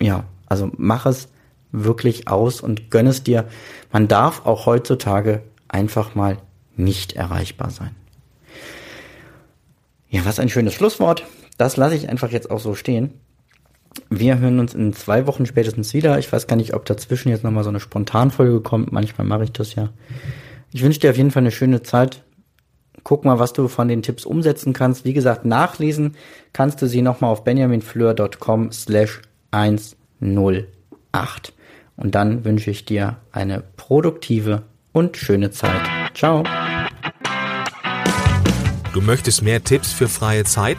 ja, 0.00 0.24
also 0.46 0.70
mach 0.78 1.04
es 1.04 1.28
wirklich 1.70 2.28
aus 2.28 2.62
und 2.62 2.90
gönn 2.90 3.08
es 3.08 3.22
dir. 3.22 3.44
Man 3.92 4.08
darf 4.08 4.46
auch 4.46 4.64
heutzutage 4.64 5.42
einfach 5.68 6.14
mal 6.14 6.38
nicht 6.76 7.12
erreichbar 7.12 7.68
sein. 7.68 7.94
Ja, 10.08 10.24
was 10.24 10.40
ein 10.40 10.48
schönes 10.48 10.72
Schlusswort. 10.72 11.26
Das 11.58 11.76
lasse 11.76 11.94
ich 11.94 12.08
einfach 12.08 12.30
jetzt 12.30 12.50
auch 12.50 12.60
so 12.60 12.74
stehen. 12.74 13.12
Wir 14.10 14.38
hören 14.38 14.60
uns 14.60 14.74
in 14.74 14.92
zwei 14.92 15.26
Wochen 15.26 15.46
spätestens 15.46 15.94
wieder. 15.94 16.18
Ich 16.18 16.32
weiß 16.32 16.46
gar 16.46 16.56
nicht, 16.56 16.74
ob 16.74 16.84
dazwischen 16.84 17.30
jetzt 17.30 17.44
nochmal 17.44 17.64
so 17.64 17.70
eine 17.70 17.80
Spontanfolge 17.80 18.60
kommt. 18.60 18.92
Manchmal 18.92 19.26
mache 19.26 19.44
ich 19.44 19.52
das 19.52 19.74
ja. 19.74 19.90
Ich 20.72 20.82
wünsche 20.82 21.00
dir 21.00 21.10
auf 21.10 21.16
jeden 21.16 21.30
Fall 21.30 21.42
eine 21.42 21.50
schöne 21.50 21.82
Zeit. 21.82 22.22
Guck 23.02 23.24
mal, 23.24 23.38
was 23.38 23.52
du 23.52 23.68
von 23.68 23.88
den 23.88 24.02
Tipps 24.02 24.24
umsetzen 24.24 24.72
kannst. 24.72 25.04
Wie 25.04 25.12
gesagt, 25.12 25.44
nachlesen 25.44 26.16
kannst 26.52 26.82
du 26.82 26.88
sie 26.88 27.02
nochmal 27.02 27.30
auf 27.30 27.44
benjaminfleur.com 27.44 28.72
slash 28.72 29.22
108. 29.50 30.66
Und 31.96 32.14
dann 32.14 32.44
wünsche 32.44 32.70
ich 32.70 32.84
dir 32.84 33.16
eine 33.32 33.62
produktive 33.76 34.62
und 34.92 35.16
schöne 35.16 35.50
Zeit. 35.50 35.80
Ciao. 36.14 36.42
Du 38.92 39.00
möchtest 39.00 39.42
mehr 39.42 39.62
Tipps 39.62 39.92
für 39.92 40.08
freie 40.08 40.44
Zeit? 40.44 40.78